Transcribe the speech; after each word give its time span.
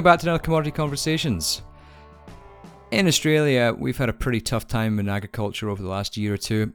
Welcome 0.00 0.12
back 0.12 0.20
to 0.20 0.26
another 0.28 0.42
Commodity 0.42 0.70
Conversations. 0.70 1.60
In 2.90 3.06
Australia, 3.06 3.76
we've 3.78 3.98
had 3.98 4.08
a 4.08 4.14
pretty 4.14 4.40
tough 4.40 4.66
time 4.66 4.98
in 4.98 5.10
agriculture 5.10 5.68
over 5.68 5.82
the 5.82 5.90
last 5.90 6.16
year 6.16 6.32
or 6.32 6.38
two, 6.38 6.72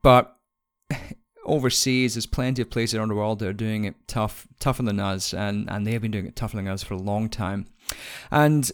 but 0.00 0.36
overseas, 1.44 2.14
there's 2.14 2.26
plenty 2.26 2.62
of 2.62 2.70
places 2.70 2.94
around 2.94 3.08
the 3.08 3.16
world 3.16 3.40
that 3.40 3.48
are 3.48 3.52
doing 3.52 3.82
it 3.82 3.96
tough, 4.06 4.46
tougher 4.60 4.84
than 4.84 5.00
us, 5.00 5.34
and, 5.34 5.68
and 5.68 5.84
they 5.84 5.90
have 5.90 6.02
been 6.02 6.12
doing 6.12 6.26
it 6.26 6.36
tougher 6.36 6.54
than 6.54 6.68
us 6.68 6.84
for 6.84 6.94
a 6.94 6.98
long 6.98 7.28
time. 7.28 7.66
And 8.30 8.70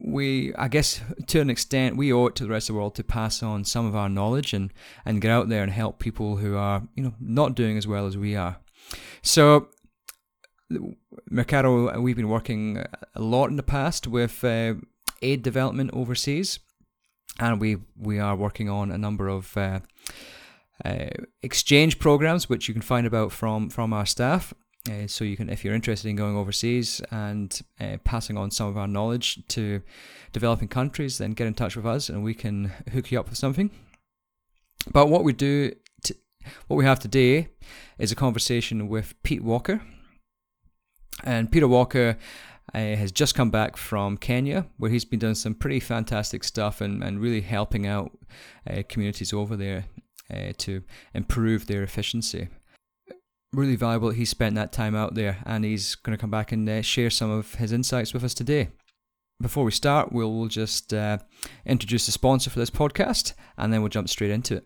we, 0.00 0.52
I 0.56 0.66
guess, 0.66 1.00
to 1.28 1.40
an 1.40 1.50
extent, 1.50 1.96
we 1.96 2.12
owe 2.12 2.26
it 2.26 2.34
to 2.34 2.42
the 2.42 2.50
rest 2.50 2.68
of 2.68 2.74
the 2.74 2.80
world 2.80 2.96
to 2.96 3.04
pass 3.04 3.44
on 3.44 3.64
some 3.64 3.86
of 3.86 3.94
our 3.94 4.08
knowledge 4.08 4.52
and, 4.52 4.72
and 5.04 5.20
get 5.20 5.30
out 5.30 5.48
there 5.48 5.62
and 5.62 5.70
help 5.70 6.00
people 6.00 6.38
who 6.38 6.56
are, 6.56 6.82
you 6.96 7.04
know, 7.04 7.14
not 7.20 7.54
doing 7.54 7.78
as 7.78 7.86
well 7.86 8.08
as 8.08 8.16
we 8.18 8.34
are. 8.34 8.56
So 9.22 9.68
Mecardo, 11.30 12.00
we've 12.00 12.16
been 12.16 12.28
working 12.28 12.84
a 13.14 13.20
lot 13.20 13.50
in 13.50 13.56
the 13.56 13.62
past 13.62 14.06
with 14.06 14.44
uh, 14.44 14.74
aid 15.20 15.42
development 15.42 15.90
overseas, 15.92 16.58
and 17.38 17.60
we 17.60 17.78
we 17.96 18.18
are 18.18 18.36
working 18.36 18.68
on 18.68 18.90
a 18.90 18.98
number 18.98 19.28
of 19.28 19.56
uh, 19.56 19.80
uh, 20.84 21.10
exchange 21.42 21.98
programs, 21.98 22.48
which 22.48 22.68
you 22.68 22.74
can 22.74 22.82
find 22.82 23.06
about 23.06 23.32
from 23.32 23.70
from 23.70 23.92
our 23.92 24.06
staff. 24.06 24.54
Uh, 24.90 25.06
so 25.06 25.22
you 25.24 25.36
can, 25.36 25.48
if 25.48 25.64
you're 25.64 25.74
interested 25.74 26.08
in 26.08 26.16
going 26.16 26.36
overseas 26.36 27.00
and 27.12 27.60
uh, 27.80 27.96
passing 28.02 28.36
on 28.36 28.50
some 28.50 28.66
of 28.66 28.76
our 28.76 28.88
knowledge 28.88 29.38
to 29.46 29.80
developing 30.32 30.66
countries, 30.66 31.18
then 31.18 31.30
get 31.32 31.46
in 31.46 31.54
touch 31.54 31.76
with 31.76 31.86
us, 31.86 32.08
and 32.08 32.24
we 32.24 32.34
can 32.34 32.72
hook 32.92 33.12
you 33.12 33.20
up 33.20 33.28
with 33.28 33.38
something. 33.38 33.70
But 34.92 35.08
what 35.08 35.22
we 35.22 35.32
do, 35.32 35.70
t- 36.02 36.16
what 36.66 36.76
we 36.76 36.84
have 36.84 36.98
today, 36.98 37.50
is 37.96 38.10
a 38.10 38.16
conversation 38.16 38.88
with 38.88 39.14
Pete 39.22 39.44
Walker. 39.44 39.82
And 41.24 41.50
Peter 41.50 41.68
Walker 41.68 42.16
uh, 42.74 42.78
has 42.78 43.12
just 43.12 43.34
come 43.34 43.50
back 43.50 43.76
from 43.76 44.16
Kenya, 44.16 44.66
where 44.78 44.90
he's 44.90 45.04
been 45.04 45.18
doing 45.18 45.34
some 45.34 45.54
pretty 45.54 45.80
fantastic 45.80 46.44
stuff 46.44 46.80
and, 46.80 47.02
and 47.02 47.20
really 47.20 47.42
helping 47.42 47.86
out 47.86 48.16
uh, 48.68 48.82
communities 48.88 49.32
over 49.32 49.56
there 49.56 49.86
uh, 50.32 50.52
to 50.58 50.82
improve 51.14 51.66
their 51.66 51.82
efficiency. 51.82 52.48
Really 53.52 53.76
valuable 53.76 54.10
he 54.10 54.24
spent 54.24 54.54
that 54.54 54.72
time 54.72 54.94
out 54.94 55.14
there, 55.14 55.38
and 55.44 55.64
he's 55.64 55.94
going 55.94 56.16
to 56.16 56.20
come 56.20 56.30
back 56.30 56.52
and 56.52 56.68
uh, 56.68 56.82
share 56.82 57.10
some 57.10 57.30
of 57.30 57.56
his 57.56 57.72
insights 57.72 58.14
with 58.14 58.24
us 58.24 58.32
today. 58.32 58.68
Before 59.40 59.64
we 59.64 59.72
start, 59.72 60.12
we'll, 60.12 60.46
just 60.46 60.94
uh, 60.94 61.18
introduce 61.66 62.06
the 62.06 62.12
sponsor 62.12 62.48
for 62.48 62.58
this 62.58 62.70
podcast, 62.70 63.34
and 63.58 63.72
then 63.72 63.82
we'll 63.82 63.88
jump 63.88 64.08
straight 64.08 64.30
into 64.30 64.56
it. 64.56 64.64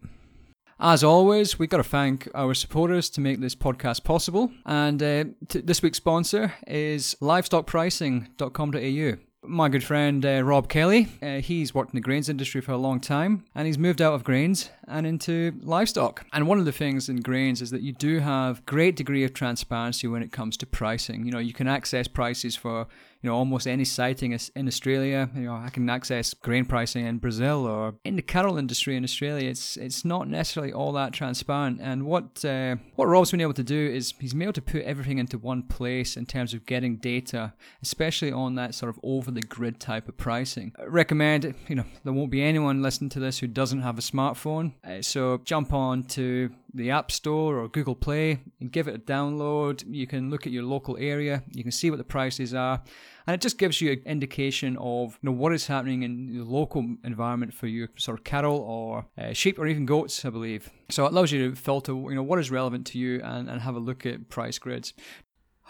As 0.78 1.02
always, 1.02 1.58
we've 1.58 1.70
got 1.70 1.78
to 1.78 1.84
thank 1.84 2.28
our 2.34 2.52
supporters 2.52 3.08
to 3.10 3.22
make 3.22 3.40
this 3.40 3.54
podcast 3.54 4.04
possible. 4.04 4.52
And 4.66 5.02
uh, 5.02 5.24
t- 5.48 5.62
this 5.62 5.80
week's 5.80 5.96
sponsor 5.96 6.52
is 6.66 7.16
livestockpricing.com.au. 7.22 9.16
My 9.48 9.68
good 9.70 9.84
friend 9.84 10.26
uh, 10.26 10.42
Rob 10.42 10.68
Kelly, 10.68 11.08
uh, 11.22 11.36
he's 11.36 11.72
worked 11.72 11.92
in 11.92 11.96
the 11.96 12.02
grains 12.02 12.28
industry 12.28 12.60
for 12.60 12.72
a 12.72 12.76
long 12.76 13.00
time 13.00 13.44
and 13.54 13.64
he's 13.66 13.78
moved 13.78 14.02
out 14.02 14.12
of 14.12 14.24
grains 14.24 14.68
and 14.88 15.06
into 15.06 15.54
livestock. 15.62 16.26
And 16.32 16.48
one 16.48 16.58
of 16.58 16.64
the 16.64 16.72
things 16.72 17.08
in 17.08 17.22
grains 17.22 17.62
is 17.62 17.70
that 17.70 17.80
you 17.80 17.92
do 17.92 18.18
have 18.18 18.66
great 18.66 18.96
degree 18.96 19.22
of 19.24 19.32
transparency 19.32 20.08
when 20.08 20.22
it 20.22 20.32
comes 20.32 20.56
to 20.58 20.66
pricing. 20.66 21.24
You 21.24 21.30
know, 21.30 21.38
you 21.38 21.54
can 21.54 21.68
access 21.68 22.08
prices 22.08 22.56
for 22.56 22.88
know 23.26 23.34
almost 23.34 23.66
any 23.66 23.84
siding 23.84 24.38
in 24.54 24.66
Australia. 24.66 25.28
You 25.34 25.42
know, 25.42 25.54
I 25.54 25.70
can 25.70 25.88
access 25.90 26.34
grain 26.34 26.64
pricing 26.64 27.06
in 27.06 27.18
Brazil 27.18 27.66
or 27.66 27.94
in 28.04 28.16
the 28.16 28.22
cattle 28.22 28.58
industry 28.58 28.96
in 28.96 29.04
Australia. 29.04 29.48
It's 29.48 29.76
it's 29.76 30.04
not 30.04 30.28
necessarily 30.28 30.72
all 30.72 30.92
that 30.92 31.12
transparent. 31.12 31.80
And 31.80 32.04
what 32.06 32.44
uh, 32.44 32.76
what 32.94 33.06
Rob's 33.06 33.30
been 33.30 33.40
able 33.40 33.54
to 33.54 33.64
do 33.64 33.90
is 33.98 34.14
he's 34.18 34.32
been 34.32 34.42
able 34.42 34.52
to 34.54 34.62
put 34.62 34.82
everything 34.82 35.18
into 35.18 35.38
one 35.38 35.62
place 35.62 36.16
in 36.16 36.26
terms 36.26 36.54
of 36.54 36.66
getting 36.66 36.96
data, 36.96 37.52
especially 37.82 38.32
on 38.32 38.54
that 38.56 38.74
sort 38.74 38.90
of 38.90 38.98
over 39.02 39.30
the 39.30 39.42
grid 39.42 39.80
type 39.80 40.08
of 40.08 40.16
pricing. 40.16 40.72
I 40.78 40.84
recommend 40.84 41.54
you 41.68 41.76
know 41.76 41.84
there 42.04 42.12
won't 42.12 42.30
be 42.30 42.42
anyone 42.42 42.82
listening 42.82 43.10
to 43.10 43.20
this 43.20 43.38
who 43.38 43.46
doesn't 43.46 43.82
have 43.82 43.98
a 43.98 44.02
smartphone. 44.02 44.72
Uh, 44.84 45.02
so 45.02 45.38
jump 45.44 45.72
on 45.72 46.04
to 46.04 46.50
the 46.76 46.90
App 46.90 47.10
Store 47.10 47.58
or 47.58 47.68
Google 47.68 47.94
Play 47.94 48.40
and 48.60 48.70
give 48.70 48.88
it 48.88 48.94
a 48.94 48.98
download. 48.98 49.84
You 49.88 50.06
can 50.06 50.30
look 50.30 50.46
at 50.46 50.52
your 50.52 50.62
local 50.62 50.96
area, 50.98 51.42
you 51.52 51.62
can 51.62 51.72
see 51.72 51.90
what 51.90 51.96
the 51.96 52.04
prices 52.04 52.54
are, 52.54 52.82
and 53.26 53.34
it 53.34 53.40
just 53.40 53.58
gives 53.58 53.80
you 53.80 53.92
an 53.92 54.02
indication 54.04 54.76
of 54.78 55.18
you 55.22 55.30
know 55.30 55.32
what 55.32 55.52
is 55.52 55.66
happening 55.66 56.02
in 56.02 56.38
the 56.38 56.44
local 56.44 56.96
environment 57.04 57.54
for 57.54 57.66
your 57.66 57.88
sort 57.96 58.18
of 58.18 58.24
cattle 58.24 58.58
or 58.58 59.06
uh, 59.18 59.32
sheep 59.32 59.58
or 59.58 59.66
even 59.66 59.86
goats, 59.86 60.24
I 60.24 60.30
believe. 60.30 60.70
So 60.90 61.06
it 61.06 61.12
allows 61.12 61.32
you 61.32 61.50
to 61.50 61.56
filter 61.56 61.92
you 61.92 62.14
know 62.14 62.22
what 62.22 62.38
is 62.38 62.50
relevant 62.50 62.86
to 62.88 62.98
you 62.98 63.20
and, 63.22 63.48
and 63.48 63.62
have 63.62 63.74
a 63.74 63.80
look 63.80 64.06
at 64.06 64.28
price 64.28 64.58
grids. 64.58 64.92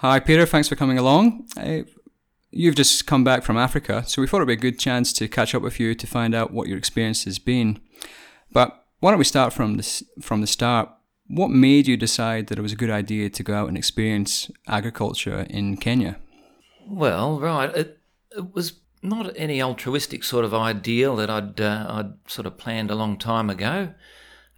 Hi 0.00 0.20
Peter, 0.20 0.44
thanks 0.44 0.68
for 0.68 0.76
coming 0.76 0.98
along. 0.98 1.46
Uh, 1.56 1.82
You've 2.56 2.76
just 2.76 3.06
come 3.06 3.22
back 3.22 3.42
from 3.42 3.58
Africa, 3.58 4.04
so 4.06 4.22
we 4.22 4.28
thought 4.28 4.38
it'd 4.38 4.46
be 4.46 4.54
a 4.54 4.56
good 4.56 4.78
chance 4.78 5.12
to 5.14 5.28
catch 5.28 5.54
up 5.54 5.62
with 5.62 5.78
you 5.78 5.94
to 5.94 6.06
find 6.06 6.34
out 6.34 6.52
what 6.52 6.68
your 6.68 6.78
experience 6.78 7.24
has 7.24 7.38
been. 7.38 7.80
But 8.50 8.82
why 9.00 9.10
don't 9.10 9.18
we 9.18 9.24
start 9.24 9.52
from 9.52 9.76
the, 9.76 10.02
from 10.22 10.40
the 10.40 10.46
start? 10.46 10.88
What 11.28 11.50
made 11.50 11.86
you 11.86 11.96
decide 11.96 12.46
that 12.46 12.58
it 12.58 12.62
was 12.62 12.72
a 12.72 12.76
good 12.76 12.90
idea 12.90 13.30
to 13.30 13.42
go 13.42 13.54
out 13.54 13.68
and 13.68 13.76
experience 13.76 14.50
agriculture 14.66 15.46
in 15.50 15.76
Kenya? 15.76 16.18
Well, 16.88 17.40
right. 17.40 17.74
It, 17.74 17.98
it 18.30 18.54
was 18.54 18.74
not 19.02 19.32
any 19.36 19.60
altruistic 19.60 20.22
sort 20.22 20.44
of 20.44 20.54
ideal 20.54 21.16
that 21.16 21.30
I'd, 21.30 21.60
uh, 21.60 21.86
I'd 21.88 22.30
sort 22.30 22.46
of 22.46 22.58
planned 22.58 22.90
a 22.90 22.94
long 22.94 23.18
time 23.18 23.50
ago. 23.50 23.92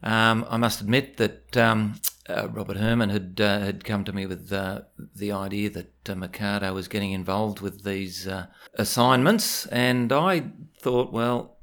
Um, 0.02 0.46
I 0.48 0.58
must 0.58 0.80
admit 0.80 1.16
that 1.16 1.56
um, 1.56 2.00
uh, 2.28 2.48
Robert 2.48 2.76
Herrmann 2.76 3.10
had 3.10 3.40
uh, 3.40 3.58
had 3.60 3.84
come 3.84 4.04
to 4.04 4.12
me 4.12 4.26
with 4.26 4.52
uh, 4.52 4.82
the 5.16 5.32
idea 5.32 5.70
that 5.70 5.92
uh, 6.08 6.14
Mecardo 6.14 6.72
was 6.72 6.86
getting 6.86 7.12
involved 7.12 7.60
with 7.60 7.82
these 7.82 8.28
uh, 8.28 8.46
assignments, 8.74 9.66
and 9.66 10.12
I 10.12 10.50
thought, 10.80 11.12
well, 11.12 11.56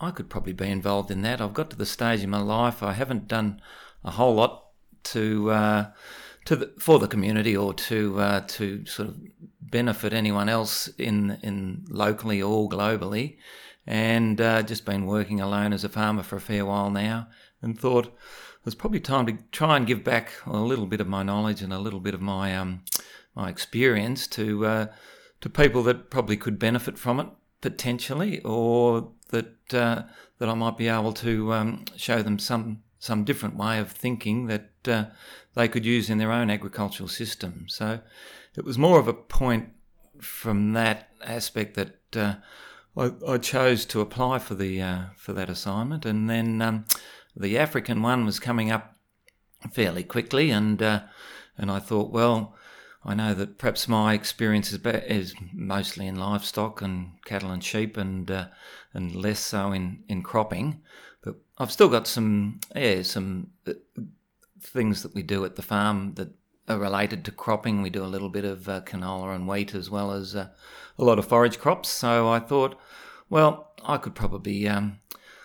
I 0.00 0.10
could 0.10 0.28
probably 0.28 0.54
be 0.54 0.68
involved 0.68 1.10
in 1.10 1.22
that. 1.22 1.40
I've 1.40 1.54
got 1.54 1.70
to 1.70 1.76
the 1.76 1.86
stage 1.86 2.22
in 2.22 2.30
my 2.30 2.40
life 2.40 2.82
I 2.82 2.94
haven't 2.94 3.28
done 3.28 3.60
a 4.04 4.10
whole 4.10 4.34
lot 4.34 4.66
to 5.04 5.50
uh, 5.50 5.90
to 6.44 6.56
the, 6.56 6.72
for 6.78 6.98
the 6.98 7.08
community 7.08 7.56
or 7.56 7.74
to 7.74 8.20
uh, 8.20 8.40
to 8.48 8.84
sort 8.86 9.08
of 9.08 9.16
benefit 9.60 10.12
anyone 10.12 10.48
else 10.48 10.88
in 10.98 11.38
in 11.42 11.84
locally 11.88 12.42
or 12.42 12.68
globally, 12.68 13.36
and 13.86 14.40
uh, 14.40 14.62
just 14.62 14.84
been 14.84 15.06
working 15.06 15.40
alone 15.40 15.72
as 15.72 15.84
a 15.84 15.88
farmer 15.88 16.22
for 16.22 16.36
a 16.36 16.40
fair 16.40 16.64
while 16.64 16.90
now, 16.90 17.28
and 17.60 17.78
thought 17.78 18.16
it's 18.64 18.74
probably 18.74 19.00
time 19.00 19.26
to 19.26 19.38
try 19.50 19.76
and 19.76 19.86
give 19.86 20.04
back 20.04 20.32
a 20.46 20.56
little 20.56 20.86
bit 20.86 21.00
of 21.00 21.08
my 21.08 21.22
knowledge 21.22 21.62
and 21.62 21.72
a 21.72 21.78
little 21.78 22.00
bit 22.00 22.14
of 22.14 22.20
my 22.20 22.56
um, 22.56 22.82
my 23.34 23.48
experience 23.48 24.26
to 24.28 24.66
uh, 24.66 24.86
to 25.40 25.48
people 25.48 25.82
that 25.82 26.10
probably 26.10 26.36
could 26.36 26.58
benefit 26.58 26.98
from 26.98 27.20
it 27.20 27.26
potentially, 27.60 28.40
or 28.40 29.12
that 29.30 29.74
uh, 29.74 30.02
that 30.38 30.48
I 30.48 30.54
might 30.54 30.76
be 30.76 30.88
able 30.88 31.12
to 31.14 31.52
um, 31.52 31.84
show 31.96 32.22
them 32.22 32.38
some 32.38 32.82
some 33.02 33.24
different 33.24 33.56
way 33.56 33.80
of 33.80 33.90
thinking 33.90 34.46
that 34.46 34.70
uh, 34.86 35.06
they 35.54 35.66
could 35.66 35.84
use 35.84 36.08
in 36.08 36.18
their 36.18 36.30
own 36.30 36.48
agricultural 36.48 37.08
system. 37.08 37.64
So 37.66 37.98
it 38.56 38.64
was 38.64 38.78
more 38.78 39.00
of 39.00 39.08
a 39.08 39.12
point 39.12 39.70
from 40.20 40.72
that 40.74 41.08
aspect 41.24 41.74
that 41.74 41.96
uh, 42.14 42.34
I, 42.96 43.10
I, 43.26 43.38
chose 43.38 43.84
to 43.86 44.00
apply 44.00 44.38
for 44.38 44.54
the 44.54 44.80
uh, 44.80 45.00
for 45.16 45.32
that 45.32 45.50
assignment, 45.50 46.06
and 46.06 46.30
then 46.30 46.62
um, 46.62 46.84
the 47.34 47.58
African 47.58 48.02
one 48.02 48.24
was 48.24 48.38
coming 48.38 48.70
up 48.70 48.96
fairly 49.72 50.04
quickly, 50.04 50.50
and 50.50 50.80
uh, 50.80 51.00
and 51.58 51.72
I 51.72 51.80
thought, 51.80 52.12
well. 52.12 52.54
I 53.04 53.14
know 53.14 53.34
that 53.34 53.58
perhaps 53.58 53.88
my 53.88 54.14
experience 54.14 54.72
is, 54.72 54.78
is 54.84 55.34
mostly 55.52 56.06
in 56.06 56.14
livestock 56.14 56.80
and 56.80 57.14
cattle 57.24 57.50
and 57.50 57.64
sheep, 57.64 57.96
and 57.96 58.30
uh, 58.30 58.46
and 58.94 59.16
less 59.16 59.40
so 59.40 59.72
in, 59.72 60.04
in 60.06 60.22
cropping. 60.22 60.82
I've 61.58 61.72
still 61.72 61.88
got 61.88 62.06
some 62.06 62.60
yeah 62.74 63.02
some 63.02 63.50
uh, 63.66 63.74
things 64.60 65.02
that 65.02 65.14
we 65.14 65.22
do 65.22 65.44
at 65.44 65.56
the 65.56 65.62
farm 65.62 66.14
that 66.14 66.30
are 66.68 66.78
related 66.78 67.24
to 67.24 67.30
cropping. 67.30 67.82
We 67.82 67.90
do 67.90 68.04
a 68.04 68.06
little 68.06 68.28
bit 68.28 68.44
of 68.44 68.68
uh, 68.68 68.80
canola 68.82 69.34
and 69.34 69.48
wheat 69.48 69.74
as 69.74 69.90
well 69.90 70.12
as 70.12 70.34
uh, 70.34 70.48
a 70.98 71.04
lot 71.04 71.18
of 71.18 71.26
forage 71.26 71.58
crops. 71.58 71.88
So 71.88 72.28
I 72.28 72.38
thought, 72.38 72.78
well, 73.28 73.72
I 73.84 73.96
could 73.96 74.14
probably 74.14 74.68
um, 74.68 75.00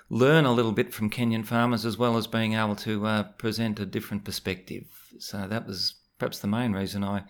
learn 0.09 0.45
a 0.45 0.53
little 0.53 0.71
bit 0.71 0.93
from 0.93 1.09
Kenyan 1.09 1.45
farmers 1.45 1.85
as 1.85 1.97
well 1.97 2.17
as 2.17 2.27
being 2.27 2.53
able 2.53 2.75
to 2.77 3.05
uh, 3.05 3.23
present 3.23 3.79
a 3.79 3.85
different 3.85 4.23
perspective. 4.23 4.85
So 5.19 5.47
that 5.47 5.65
was 5.65 5.95
perhaps 6.19 6.39
the 6.39 6.47
main 6.47 6.73
reason 6.73 7.03
I, 7.03 7.23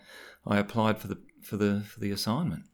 I 0.46 0.58
applied 0.58 0.98
for 0.98 1.08
the 1.08 1.18
for 1.42 1.56
the 1.56 1.82
for 1.86 2.00
the 2.00 2.10
assignment. 2.10 2.64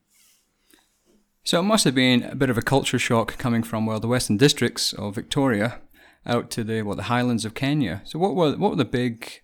So 1.44 1.60
it 1.60 1.64
must 1.64 1.84
have 1.84 1.94
been 1.94 2.22
a 2.22 2.34
bit 2.34 2.50
of 2.50 2.56
a 2.56 2.62
culture 2.62 2.98
shock 2.98 3.36
coming 3.38 3.62
from 3.62 3.86
well 3.86 4.00
the 4.00 4.08
Western 4.08 4.36
Districts 4.36 4.92
of 4.94 5.14
Victoria 5.14 5.80
out 6.26 6.50
to 6.52 6.64
the 6.64 6.82
what 6.82 6.96
the 6.96 7.04
Highlands 7.04 7.44
of 7.44 7.54
Kenya. 7.54 8.02
So 8.04 8.18
what 8.18 8.34
were 8.34 8.56
what 8.56 8.70
were 8.70 8.76
the 8.76 8.84
big 8.84 9.42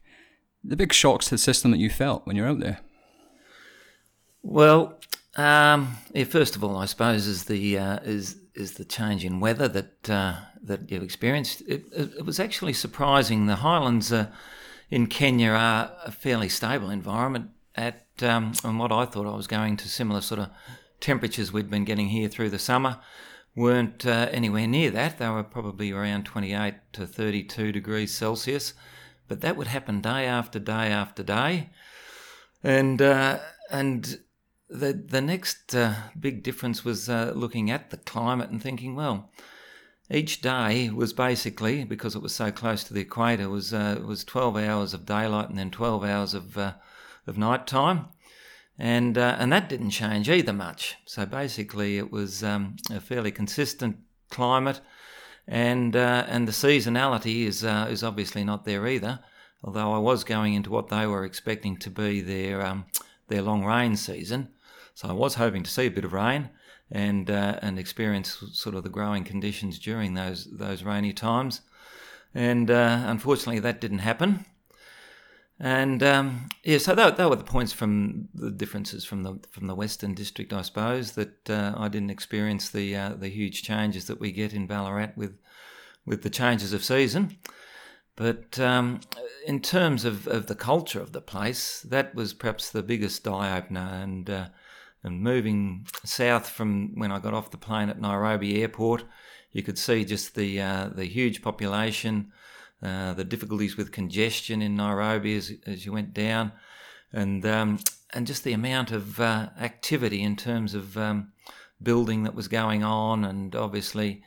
the 0.63 0.77
big 0.77 0.93
shocks 0.93 1.27
to 1.27 1.33
the 1.33 1.39
system 1.39 1.71
that 1.71 1.79
you 1.79 1.91
felt 1.91 2.27
when 2.27 2.37
you're 2.37 2.49
out 2.49 2.61
there? 2.61 2.81
Well, 4.43 4.99
um, 5.37 5.97
yeah, 6.13 6.25
first 6.25 6.57
of 6.57 6.65
all, 6.65 6.77
I 6.77 6.87
suppose 6.87 7.27
is 7.27 7.45
the 7.45 7.79
uh, 7.79 7.99
is 8.03 8.37
is 8.55 8.75
the 8.75 8.85
change 8.85 9.25
in 9.25 9.41
weather 9.41 9.69
that 9.69 10.11
uh, 10.11 10.37
that 10.63 10.91
you've 10.91 11.03
experienced. 11.03 11.63
It, 11.63 11.85
it, 11.93 12.11
it, 12.19 12.27
was 12.27 12.41
actually 12.41 12.73
surprising. 12.73 13.47
The 13.47 13.57
highlands 13.57 14.13
uh, 14.13 14.27
in 14.91 15.07
Kenya 15.07 15.51
are 15.51 15.93
a 16.05 16.11
fairly 16.11 16.49
stable 16.49 16.91
environment 16.91 17.51
at 17.77 18.07
um, 18.23 18.53
and 18.65 18.79
what 18.79 18.93
I 18.93 19.05
thought 19.05 19.27
I 19.27 19.37
was 19.37 19.47
going 19.47 19.77
to 19.79 19.89
similar 19.89 20.21
sort 20.21 20.41
of 20.41 20.51
temperatures 21.01 21.53
we'd 21.53 21.71
been 21.71 21.85
getting 21.85 22.09
here 22.09 22.29
through 22.29 22.51
the 22.51 22.59
summer 22.59 22.99
weren't 23.55 24.07
uh, 24.07 24.29
anywhere 24.31 24.67
near 24.67 24.91
that. 24.91 25.19
They 25.19 25.29
were 25.29 25.43
probably 25.43 25.93
around 25.93 26.25
28 26.25 26.75
to 26.93 27.07
32 27.07 27.73
degrees 27.73 28.15
Celsius, 28.15 28.75
but 29.29 29.41
that 29.41 29.57
would 29.57 29.69
happen 29.69 30.01
day 30.01 30.27
after 30.27 30.59
day 30.59 30.89
after 30.89 31.23
day, 31.23 31.71
and 32.63 33.01
uh, 33.01 33.39
and 33.71 34.21
the 34.69 34.93
the 34.93 35.21
next 35.21 35.75
uh, 35.75 35.95
big 36.19 36.43
difference 36.43 36.85
was 36.85 37.09
uh, 37.09 37.33
looking 37.35 37.71
at 37.71 37.91
the 37.91 37.97
climate 37.97 38.51
and 38.51 38.63
thinking, 38.63 38.95
well, 38.95 39.31
each 40.11 40.41
day 40.41 40.91
was 40.91 41.13
basically 41.13 41.85
because 41.85 42.15
it 42.15 42.23
was 42.23 42.35
so 42.35 42.51
close 42.51 42.83
to 42.85 42.95
the 42.95 43.01
equator 43.01 43.49
was 43.49 43.73
uh, 43.73 44.01
was 44.05 44.25
12 44.25 44.57
hours 44.57 44.95
of 44.95 45.07
daylight 45.07 45.49
and 45.49 45.59
then 45.59 45.71
12 45.71 46.05
hours 46.05 46.35
of 46.35 46.59
uh, 46.59 46.75
of 47.27 47.39
night 47.39 47.67
time 47.67 48.07
and 48.81 49.17
uh, 49.17 49.37
and 49.39 49.53
that 49.53 49.69
didn't 49.69 49.91
change 49.91 50.29
either 50.29 50.53
much 50.53 50.97
so 51.05 51.25
basically 51.27 51.99
it 51.99 52.11
was 52.11 52.43
um, 52.43 52.77
a 52.91 53.01
fairly 53.01 53.31
consistent 53.31 53.97
climate 54.31 54.81
and 55.47 55.95
uh, 55.95 56.25
and 56.29 56.49
the 56.49 56.53
seasonality 56.53 57.45
is 57.45 57.65
uh, 57.65 57.87
is 57.91 58.03
obviously 58.03 58.43
not 58.43 58.65
there 58.65 58.87
either 58.87 59.21
although 59.63 59.93
I 59.93 59.99
was 59.99 60.25
going 60.25 60.55
into 60.55 60.71
what 60.71 60.89
they 60.89 61.07
were 61.07 61.25
expecting 61.25 61.77
to 61.79 61.91
be 61.91 62.21
their 62.21 62.65
um, 62.65 62.87
their 63.29 63.43
long 63.43 63.65
rain 63.65 63.97
season 63.97 64.49
so 64.95 65.09
I 65.09 65.13
was 65.13 65.35
hoping 65.35 65.63
to 65.63 65.71
see 65.71 65.87
a 65.87 65.91
bit 65.91 66.05
of 66.05 66.13
rain 66.13 66.51
and 66.91 67.31
uh, 67.31 67.59
and 67.63 67.79
experience 67.79 68.43
sort 68.53 68.75
of 68.75 68.83
the 68.83 68.91
growing 68.91 69.25
conditions 69.25 69.79
during 69.79 70.15
those 70.15 70.49
those 70.51 70.83
rainy 70.83 71.13
times. 71.13 71.63
And 72.35 72.71
uh, 72.71 73.05
unfortunately, 73.07 73.61
that 73.61 73.81
didn't 73.81 73.99
happen. 73.99 74.45
And 75.63 76.03
um, 76.03 76.49
yeah, 76.65 76.79
so 76.79 76.95
that, 76.95 77.19
that 77.19 77.29
were 77.29 77.37
the 77.37 77.45
points 77.45 77.73
from 77.73 78.29
the 78.33 78.51
differences 78.51 79.05
from 79.05 79.25
the 79.25 79.39
from 79.51 79.67
the 79.67 79.75
Western 79.75 80.15
District, 80.15 80.55
I 80.55 80.63
suppose, 80.63 81.13
that 81.13 81.51
uh, 81.51 81.75
I 81.77 81.89
didn't 81.89 82.11
experience 82.11 82.71
the 82.71 82.97
uh, 82.97 83.11
the 83.11 83.29
huge 83.29 83.63
changes 83.63 84.07
that 84.07 84.19
we 84.19 84.33
get 84.33 84.55
in 84.55 84.67
Ballarat 84.67 85.13
with 85.17 85.39
with 86.07 86.23
the 86.23 86.31
changes 86.31 86.73
of 86.73 86.83
season. 86.83 87.37
But 88.17 88.59
um, 88.59 89.01
in 89.47 89.61
terms 89.61 90.05
of, 90.05 90.27
of 90.27 90.47
the 90.47 90.55
culture 90.55 91.01
of 91.01 91.13
the 91.13 91.21
place, 91.21 91.81
that 91.83 92.15
was 92.15 92.35
perhaps 92.35 92.71
the 92.71 92.83
biggest 92.83 93.27
eye 93.29 93.57
opener, 93.57 93.89
and 94.03 94.31
uh, 94.31 94.49
and 95.03 95.21
moving 95.21 95.87
south 96.05 96.49
from 96.49 96.99
when 96.99 97.13
I 97.13 97.19
got 97.19 97.35
off 97.35 97.51
the 97.51 97.59
plane 97.59 97.91
at 97.91 98.01
Nairobi 98.01 98.63
Airport, 98.63 99.05
you 99.53 99.63
could 99.63 99.79
see 99.79 100.07
just 100.07 100.35
the 100.35 100.61
uh, 100.61 100.89
the 100.89 101.05
huge 101.05 101.43
population, 101.43 102.33
uh, 102.83 103.15
the 103.15 103.25
difficulties 103.25 103.77
with 103.77 103.93
congestion 103.93 104.63
in 104.63 104.77
Nairobi 104.77 105.37
as, 105.37 105.53
as 105.67 105.85
you 105.85 105.93
went 105.93 106.15
down, 106.15 106.53
and 107.13 107.45
um, 107.47 107.79
and 108.13 108.27
just 108.27 108.45
the 108.45 108.53
amount 108.53 108.91
of 108.91 109.21
uh, 109.21 109.51
activity 109.59 110.23
in 110.23 110.37
terms 110.37 110.75
of 110.75 110.97
um, 110.97 111.33
building 111.83 112.25
that 112.25 112.35
was 112.35 112.49
going 112.49 112.83
on, 112.83 113.25
and 113.25 113.55
obviously 113.55 114.23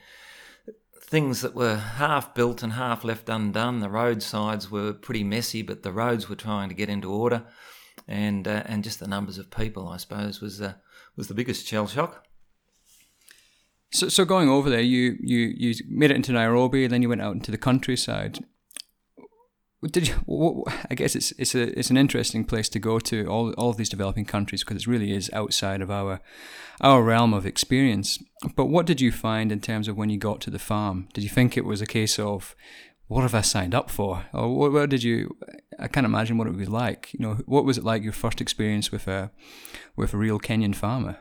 things 1.01 1.41
that 1.41 1.53
were 1.53 1.75
half 1.75 2.33
built 2.33 2.63
and 2.63 2.73
half 2.73 3.03
left 3.03 3.29
undone. 3.29 3.79
The 3.79 3.89
roadsides 3.89 4.71
were 4.71 4.93
pretty 4.93 5.23
messy, 5.23 5.61
but 5.61 5.83
the 5.83 5.91
roads 5.91 6.27
were 6.27 6.35
trying 6.35 6.69
to 6.69 6.75
get 6.75 6.89
into 6.89 7.11
order 7.11 7.45
and 8.07 8.47
uh, 8.47 8.63
and 8.65 8.83
just 8.83 8.99
the 8.99 9.07
numbers 9.07 9.37
of 9.37 9.49
people, 9.49 9.87
I 9.87 9.97
suppose, 9.97 10.41
was 10.41 10.61
uh, 10.61 10.73
was 11.15 11.27
the 11.27 11.33
biggest 11.33 11.67
shell 11.67 11.87
shock. 11.87 12.25
So, 13.93 14.09
so 14.09 14.25
going 14.25 14.49
over 14.49 14.69
there, 14.69 14.81
you, 14.81 15.17
you, 15.21 15.53
you 15.55 15.75
made 15.87 16.09
it 16.09 16.15
into 16.15 16.31
Nairobi, 16.31 16.83
and 16.83 16.91
then 16.91 17.03
you 17.03 17.09
went 17.09 17.21
out 17.21 17.35
into 17.35 17.51
the 17.51 17.59
countryside. 17.59 18.39
Did 19.91 20.07
you? 20.07 20.63
I 20.89 20.95
guess 20.95 21.13
it's 21.13 21.33
it's 21.33 21.53
a 21.55 21.77
it's 21.77 21.89
an 21.89 21.97
interesting 21.97 22.45
place 22.45 22.69
to 22.69 22.79
go 22.79 22.99
to 22.99 23.25
all 23.27 23.51
all 23.53 23.69
of 23.69 23.75
these 23.75 23.89
developing 23.89 24.23
countries 24.23 24.63
because 24.63 24.83
it 24.83 24.87
really 24.87 25.11
is 25.11 25.29
outside 25.33 25.81
of 25.81 25.91
our 25.91 26.21
our 26.79 27.03
realm 27.03 27.33
of 27.33 27.45
experience. 27.45 28.17
But 28.55 28.67
what 28.67 28.85
did 28.85 29.01
you 29.01 29.11
find 29.11 29.51
in 29.51 29.59
terms 29.59 29.89
of 29.89 29.97
when 29.97 30.09
you 30.09 30.17
got 30.17 30.39
to 30.41 30.49
the 30.49 30.57
farm? 30.57 31.09
Did 31.13 31.25
you 31.25 31.29
think 31.29 31.57
it 31.57 31.65
was 31.65 31.81
a 31.81 31.85
case 31.85 32.17
of 32.17 32.55
what 33.07 33.23
have 33.23 33.35
I 33.35 33.41
signed 33.41 33.75
up 33.75 33.89
for? 33.89 34.25
Or 34.33 34.55
what, 34.55 34.71
what, 34.71 34.89
did 34.89 35.03
you? 35.03 35.35
I 35.77 35.89
can't 35.89 36.05
imagine 36.05 36.37
what 36.37 36.47
it 36.47 36.51
would 36.51 36.59
be 36.59 36.65
like. 36.65 37.13
You 37.13 37.19
know, 37.19 37.33
what 37.45 37.65
was 37.65 37.77
it 37.77 37.83
like 37.83 38.03
your 38.03 38.13
first 38.13 38.39
experience 38.39 38.89
with 38.89 39.07
a 39.07 39.31
with 39.97 40.13
a 40.13 40.17
real 40.17 40.39
Kenyan 40.39 40.75
farmer? 40.75 41.17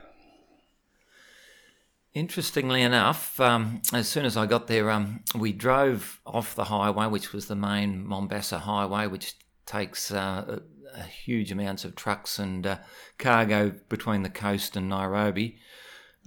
Interestingly 2.13 2.83
enough, 2.83 3.39
um, 3.39 3.81
as 3.91 4.07
soon 4.07 4.23
as 4.23 4.37
I 4.37 4.45
got 4.45 4.67
there, 4.67 4.91
um, 4.91 5.23
we 5.33 5.51
drove 5.51 6.21
off 6.27 6.53
the 6.53 6.65
highway, 6.65 7.07
which 7.07 7.33
was 7.33 7.47
the 7.47 7.55
main 7.55 8.05
Mombasa 8.05 8.59
highway, 8.59 9.07
which 9.07 9.33
takes 9.65 10.11
uh, 10.11 10.59
a, 10.93 10.99
a 10.99 11.03
huge 11.03 11.51
amounts 11.51 11.85
of 11.85 11.95
trucks 11.95 12.37
and 12.37 12.67
uh, 12.67 12.77
cargo 13.17 13.73
between 13.89 14.21
the 14.21 14.29
coast 14.29 14.75
and 14.75 14.89
Nairobi. 14.89 15.57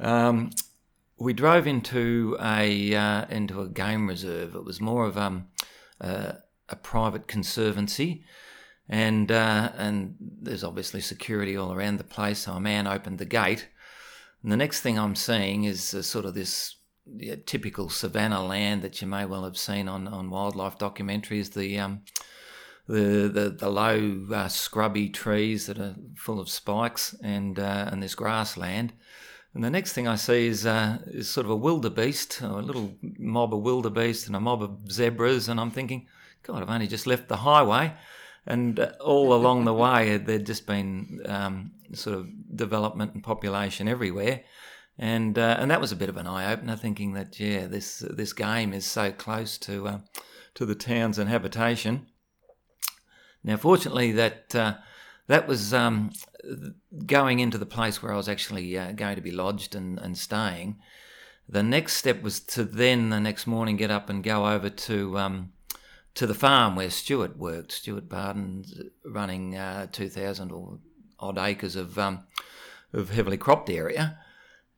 Um, 0.00 0.50
we 1.18 1.32
drove 1.32 1.68
into 1.68 2.36
a 2.40 2.94
uh, 2.94 3.26
into 3.30 3.60
a 3.60 3.68
game 3.68 4.08
reserve. 4.08 4.56
It 4.56 4.64
was 4.64 4.80
more 4.80 5.06
of 5.06 5.16
um, 5.16 5.46
uh, 6.00 6.32
a 6.68 6.76
private 6.76 7.28
conservancy, 7.28 8.24
and 8.88 9.30
uh, 9.30 9.70
and 9.76 10.16
there's 10.20 10.64
obviously 10.64 11.00
security 11.00 11.56
all 11.56 11.72
around 11.72 11.98
the 11.98 12.04
place. 12.04 12.40
So 12.40 12.54
a 12.54 12.60
man 12.60 12.88
opened 12.88 13.18
the 13.18 13.24
gate, 13.24 13.68
and 14.46 14.52
the 14.52 14.56
next 14.56 14.80
thing 14.80 14.96
I'm 14.96 15.16
seeing 15.16 15.64
is 15.64 15.82
sort 15.82 16.24
of 16.24 16.34
this 16.34 16.76
yeah, 17.16 17.34
typical 17.46 17.88
savannah 17.88 18.44
land 18.44 18.82
that 18.82 19.02
you 19.02 19.08
may 19.08 19.24
well 19.24 19.42
have 19.42 19.58
seen 19.58 19.88
on, 19.88 20.06
on 20.06 20.30
wildlife 20.30 20.78
documentaries. 20.78 21.52
The 21.52 21.80
um, 21.80 22.02
the, 22.88 23.28
the, 23.28 23.50
the 23.50 23.68
low 23.68 24.24
uh, 24.32 24.46
scrubby 24.46 25.08
trees 25.08 25.66
that 25.66 25.80
are 25.80 25.96
full 26.16 26.38
of 26.38 26.48
spikes 26.48 27.16
and 27.20 27.58
uh, 27.58 27.88
and 27.90 28.00
this 28.00 28.14
grassland 28.14 28.92
and 29.56 29.64
the 29.64 29.70
next 29.70 29.94
thing 29.94 30.06
I 30.06 30.16
see 30.16 30.48
is, 30.48 30.66
uh, 30.66 30.98
is 31.06 31.30
sort 31.30 31.46
of 31.46 31.50
a 31.50 31.56
wildebeest, 31.56 32.42
a 32.42 32.56
little 32.56 32.92
mob 33.18 33.54
of 33.54 33.62
wildebeest 33.62 34.26
and 34.26 34.36
a 34.36 34.40
mob 34.40 34.62
of 34.62 34.92
zebras. 34.92 35.48
And 35.48 35.58
I'm 35.58 35.70
thinking, 35.70 36.08
God, 36.42 36.60
I've 36.60 36.68
only 36.68 36.86
just 36.86 37.06
left 37.06 37.28
the 37.28 37.38
highway. 37.38 37.94
And 38.46 38.78
uh, 38.78 38.92
all 39.00 39.34
along 39.34 39.64
the 39.64 39.74
way, 39.74 40.16
there'd 40.18 40.46
just 40.46 40.66
been 40.66 41.20
um, 41.26 41.72
sort 41.92 42.18
of 42.18 42.56
development 42.56 43.14
and 43.14 43.22
population 43.22 43.88
everywhere. 43.88 44.42
And 44.98 45.38
uh, 45.38 45.56
and 45.58 45.70
that 45.70 45.80
was 45.80 45.92
a 45.92 45.96
bit 45.96 46.08
of 46.08 46.16
an 46.16 46.26
eye 46.26 46.50
opener, 46.50 46.76
thinking 46.76 47.12
that 47.12 47.38
yeah, 47.38 47.66
this 47.66 47.98
this 47.98 48.32
game 48.32 48.72
is 48.72 48.86
so 48.86 49.12
close 49.12 49.58
to 49.58 49.88
uh, 49.88 49.98
to 50.54 50.64
the 50.64 50.74
towns 50.74 51.18
and 51.18 51.28
habitation. 51.28 52.06
Now, 53.44 53.58
fortunately, 53.58 54.12
that 54.12 54.54
uh, 54.54 54.74
that 55.26 55.46
was 55.46 55.74
um, 55.74 56.12
going 57.04 57.40
into 57.40 57.58
the 57.58 57.66
place 57.66 58.02
where 58.02 58.12
I 58.12 58.16
was 58.16 58.28
actually 58.28 58.78
uh, 58.78 58.92
going 58.92 59.16
to 59.16 59.22
be 59.22 59.32
lodged 59.32 59.74
and, 59.74 59.98
and 59.98 60.16
staying. 60.16 60.78
The 61.48 61.62
next 61.62 61.94
step 61.94 62.22
was 62.22 62.40
to 62.40 62.64
then 62.64 63.10
the 63.10 63.20
next 63.20 63.46
morning 63.46 63.76
get 63.76 63.90
up 63.90 64.08
and 64.08 64.24
go 64.24 64.48
over 64.48 64.70
to 64.70 65.18
um, 65.18 65.52
to 66.16 66.26
the 66.26 66.34
farm 66.34 66.76
where 66.76 66.90
Stuart 66.90 67.38
worked. 67.38 67.72
Stuart 67.72 68.08
Barden's 68.08 68.74
running 69.04 69.56
uh, 69.56 69.86
two 69.92 70.08
thousand 70.08 70.50
or 70.50 70.78
odd 71.18 71.38
acres 71.38 71.76
of 71.76 71.98
um, 71.98 72.24
of 72.92 73.10
heavily 73.10 73.36
cropped 73.36 73.70
area, 73.70 74.18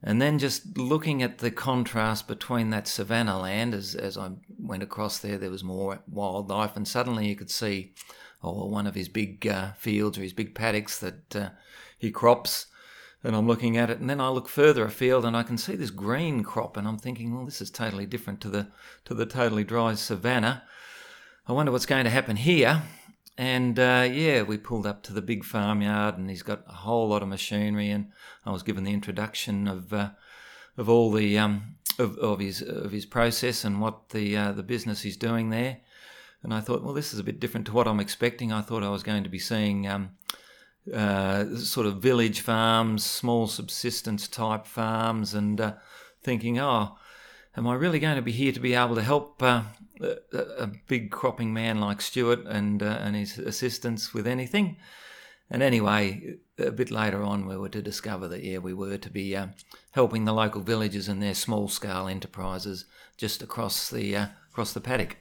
and 0.03 0.21
then 0.21 0.39
just 0.39 0.77
looking 0.77 1.23
at 1.23 1.39
the 1.39 1.51
contrast 1.51 2.29
between 2.29 2.71
that 2.71 2.87
savanna 2.87 3.39
land 3.39 3.75
as 3.75 3.95
as 3.95 4.19
I 4.19 4.33
went 4.59 4.83
across 4.83 5.19
there, 5.19 5.39
there 5.39 5.51
was 5.51 5.65
more 5.65 6.01
wildlife, 6.07 6.77
and 6.77 6.87
suddenly 6.87 7.27
you 7.27 7.37
could 7.37 7.51
see 7.51 7.95
or 8.41 8.71
one 8.71 8.87
of 8.87 8.95
his 8.95 9.09
big 9.09 9.47
uh, 9.47 9.73
fields 9.79 10.19
or 10.19 10.23
his 10.23 10.33
big 10.33 10.55
paddocks 10.55 11.01
that 11.01 11.37
uh, 11.37 11.51
he 11.99 12.11
crops. 12.11 12.67
And 13.25 13.35
I'm 13.35 13.49
looking 13.49 13.77
at 13.77 13.91
it, 13.91 13.99
and 13.99 14.09
then 14.09 14.21
I 14.21 14.29
look 14.29 14.49
further 14.49 14.85
afield, 14.85 15.25
and 15.25 15.37
I 15.37 15.43
can 15.43 15.59
see 15.59 15.75
this 15.75 15.91
green 15.91 16.45
crop, 16.45 16.77
and 16.77 16.87
I'm 16.87 16.99
thinking, 16.99 17.35
well, 17.35 17.45
this 17.45 17.61
is 17.61 17.71
totally 17.71 18.07
different 18.07 18.41
to 18.43 18.49
the 18.49 18.69
to 19.07 19.15
the 19.15 19.27
totally 19.27 19.65
dry 19.65 19.95
savannah. 19.95 20.63
I 21.49 21.53
wonder 21.53 21.73
what's 21.73 21.87
going 21.87 22.05
to 22.05 22.11
happen 22.11 22.37
here. 22.37 22.83
And 23.39 23.79
uh, 23.79 24.07
yeah, 24.13 24.43
we 24.43 24.59
pulled 24.59 24.87
up 24.87 25.03
to 25.05 25.15
the 25.15 25.23
big 25.23 25.45
farmyard, 25.45 26.19
and 26.19 26.29
he's 26.29 26.43
got 26.43 26.63
a 26.69 26.75
whole 26.75 27.09
lot 27.09 27.23
of 27.23 27.29
machinery. 27.29 27.89
And 27.89 28.13
I 28.45 28.51
was 28.51 28.63
given 28.63 28.85
the 28.85 28.93
introduction 28.93 29.67
of 29.67 29.91
uh, 29.91 30.11
of 30.77 30.91
all 30.91 31.11
the 31.11 31.39
um, 31.39 31.77
of, 31.99 32.19
of 32.19 32.41
his 32.41 32.61
of 32.61 32.93
his 32.93 33.07
process 33.07 33.65
and 33.65 33.81
what 33.81 34.11
the 34.11 34.37
uh, 34.37 34.53
the 34.53 34.63
business 34.63 35.01
he's 35.01 35.17
doing 35.17 35.49
there. 35.49 35.79
And 36.43 36.53
I 36.53 36.61
thought, 36.61 36.85
well, 36.85 36.93
this 36.93 37.15
is 37.15 37.19
a 37.19 37.25
bit 37.25 37.41
different 37.41 37.67
to 37.69 37.73
what 37.73 37.89
I'm 37.89 37.99
expecting. 37.99 38.53
I 38.53 38.61
thought 38.61 38.83
I 38.83 38.91
was 38.91 39.03
going 39.03 39.25
to 39.25 39.31
be 39.31 39.39
seeing 39.39 39.89
um, 39.89 40.11
uh, 40.93 41.57
sort 41.57 41.87
of 41.87 42.03
village 42.03 42.43
farms, 42.43 43.07
small 43.07 43.47
subsistence 43.47 44.29
type 44.29 44.67
farms, 44.67 45.33
and 45.33 45.59
uh, 45.63 45.73
thinking, 46.23 46.59
oh, 46.59 46.99
am 47.57 47.67
I 47.67 47.75
really 47.75 48.01
going 48.01 48.17
to 48.17 48.23
be 48.23 48.33
here 48.33 48.53
to 48.53 48.61
be 48.61 48.75
able 48.75 48.97
to 48.97 49.03
help 49.03 49.43
uh, 49.43 49.63
a, 50.01 50.39
a, 50.39 50.67
big 50.87 51.11
cropping 51.11 51.53
man 51.53 51.81
like 51.81 52.01
Stuart 52.01 52.47
and 52.47 52.83
uh, 52.83 52.99
and 53.01 53.17
his 53.17 53.39
assistants 53.39 54.15
with 54.15 54.27
anything? 54.27 54.77
And 55.51 55.63
anyway, 55.63 56.37
a 56.59 56.71
bit 56.71 56.91
later 56.91 57.23
on, 57.23 57.47
we 57.47 57.57
were 57.57 57.71
to 57.71 57.81
discover 57.81 58.29
that 58.29 58.45
yeah, 58.45 58.59
we 58.59 58.75
were 58.75 58.99
to 58.99 59.11
be 59.11 59.35
uh, 59.35 59.49
helping 59.93 60.25
the 60.25 60.35
local 60.35 60.61
villagers 60.61 61.09
and 61.09 61.23
their 61.23 61.35
small 61.35 61.69
scale 61.69 62.07
enterprises 62.07 62.85
just 63.17 63.43
across 63.43 63.91
the 63.91 64.17
uh, 64.17 64.27
across 64.51 64.73
the 64.73 64.81
paddock. 64.81 65.19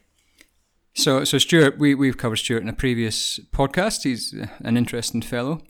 So, 0.94 1.22
so 1.22 1.38
Stuart, 1.38 1.78
we, 1.78 1.94
we've 1.94 2.16
covered 2.16 2.38
Stuart 2.38 2.62
in 2.62 2.68
a 2.68 2.72
previous 2.72 3.38
podcast. 3.52 4.02
He's 4.02 4.34
an 4.64 4.76
interesting 4.76 5.22
fellow. 5.22 5.62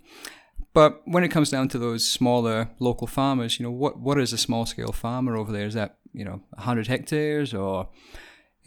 But 0.72 1.02
when 1.04 1.22
it 1.22 1.28
comes 1.28 1.50
down 1.50 1.68
to 1.68 1.78
those 1.78 2.08
smaller 2.08 2.70
local 2.78 3.06
farmers, 3.06 3.58
you 3.58 3.64
know, 3.64 3.70
what, 3.70 3.98
what 3.98 4.18
is 4.18 4.32
a 4.32 4.38
small 4.38 4.64
scale 4.64 4.92
farmer 4.92 5.36
over 5.36 5.52
there? 5.52 5.66
Is 5.66 5.74
that, 5.74 5.98
you 6.14 6.24
know, 6.24 6.40
100 6.54 6.86
hectares 6.86 7.52
or, 7.52 7.90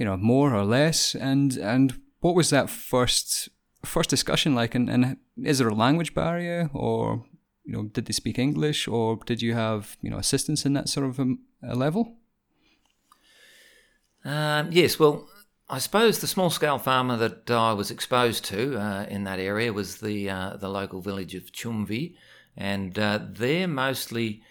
you 0.02 0.06
know, 0.06 0.18
more 0.18 0.52
or 0.52 0.66
less? 0.66 1.14
And, 1.14 1.56
and 1.58 1.94
what 2.22 2.34
was 2.34 2.50
that 2.50 2.72
first, 2.72 3.50
first 3.86 4.10
discussion 4.10 4.56
like? 4.56 4.74
And, 4.74 4.90
and 4.90 5.18
is 5.44 5.60
there 5.60 5.68
a 5.68 5.76
language 5.76 6.16
barrier 6.16 6.72
or, 6.74 7.24
you 7.64 7.74
know, 7.74 7.84
did 7.84 8.08
they 8.08 8.14
speak 8.14 8.40
English 8.40 8.88
or 8.88 9.20
did 9.28 9.44
you 9.44 9.54
have, 9.54 9.98
you 10.02 10.10
know, 10.10 10.18
assistance 10.18 10.66
in 10.66 10.74
that 10.74 10.90
sort 10.90 11.06
of 11.06 11.20
a, 11.20 11.22
um, 11.22 11.40
a 11.62 11.76
level? 11.76 12.16
Um, 14.26 14.70
yes, 14.72 14.98
well, 14.98 15.30
I 15.70 15.78
suppose 15.78 16.18
the 16.18 16.26
small 16.26 16.50
scale 16.50 16.80
farmer 16.80 17.16
that 17.18 17.52
I 17.52 17.74
was 17.74 17.92
exposed 17.92 18.44
to 18.46 18.80
uh, 18.80 19.06
in 19.08 19.24
that 19.26 19.38
area 19.38 19.72
was 19.72 19.98
the 19.98 20.32
uh, 20.32 20.58
the 20.58 20.68
local 20.68 21.02
village 21.02 21.36
of 21.36 21.52
Chumvi, 21.52 22.16
and 22.58 22.98
uh, 22.98 23.20
they're 23.22 23.68
mostly 23.68 24.42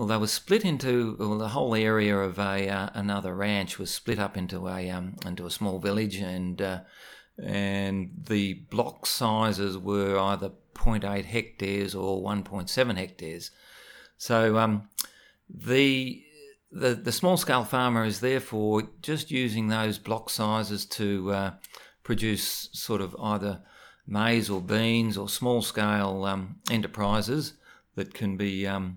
well, 0.00 0.06
they 0.06 0.16
were 0.16 0.28
split 0.28 0.64
into 0.64 1.14
well, 1.18 1.36
the 1.36 1.48
whole 1.48 1.74
area 1.74 2.16
of 2.16 2.38
a 2.38 2.66
uh, 2.70 2.88
another 2.94 3.34
ranch 3.34 3.78
was 3.78 3.90
split 3.90 4.18
up 4.18 4.34
into 4.34 4.66
a 4.66 4.88
um, 4.88 5.16
into 5.26 5.44
a 5.44 5.50
small 5.50 5.78
village, 5.78 6.16
and 6.16 6.62
uh, 6.62 6.80
and 7.38 8.10
the 8.26 8.54
block 8.70 9.04
sizes 9.04 9.76
were 9.76 10.18
either 10.18 10.52
0.8 10.72 11.26
hectares 11.26 11.94
or 11.94 12.22
1.7 12.22 12.96
hectares. 12.96 13.50
So 14.16 14.56
um, 14.56 14.88
the 15.50 16.24
the, 16.72 16.94
the 16.94 17.12
small 17.12 17.36
scale 17.36 17.64
farmer 17.64 18.06
is 18.06 18.20
therefore 18.20 18.88
just 19.02 19.30
using 19.30 19.68
those 19.68 19.98
block 19.98 20.30
sizes 20.30 20.86
to 20.86 21.30
uh, 21.30 21.50
produce 22.04 22.70
sort 22.72 23.02
of 23.02 23.14
either 23.20 23.60
maize 24.06 24.48
or 24.48 24.62
beans 24.62 25.18
or 25.18 25.28
small 25.28 25.60
scale 25.60 26.24
um, 26.24 26.56
enterprises 26.70 27.52
that 27.96 28.14
can 28.14 28.38
be, 28.38 28.66
um, 28.66 28.96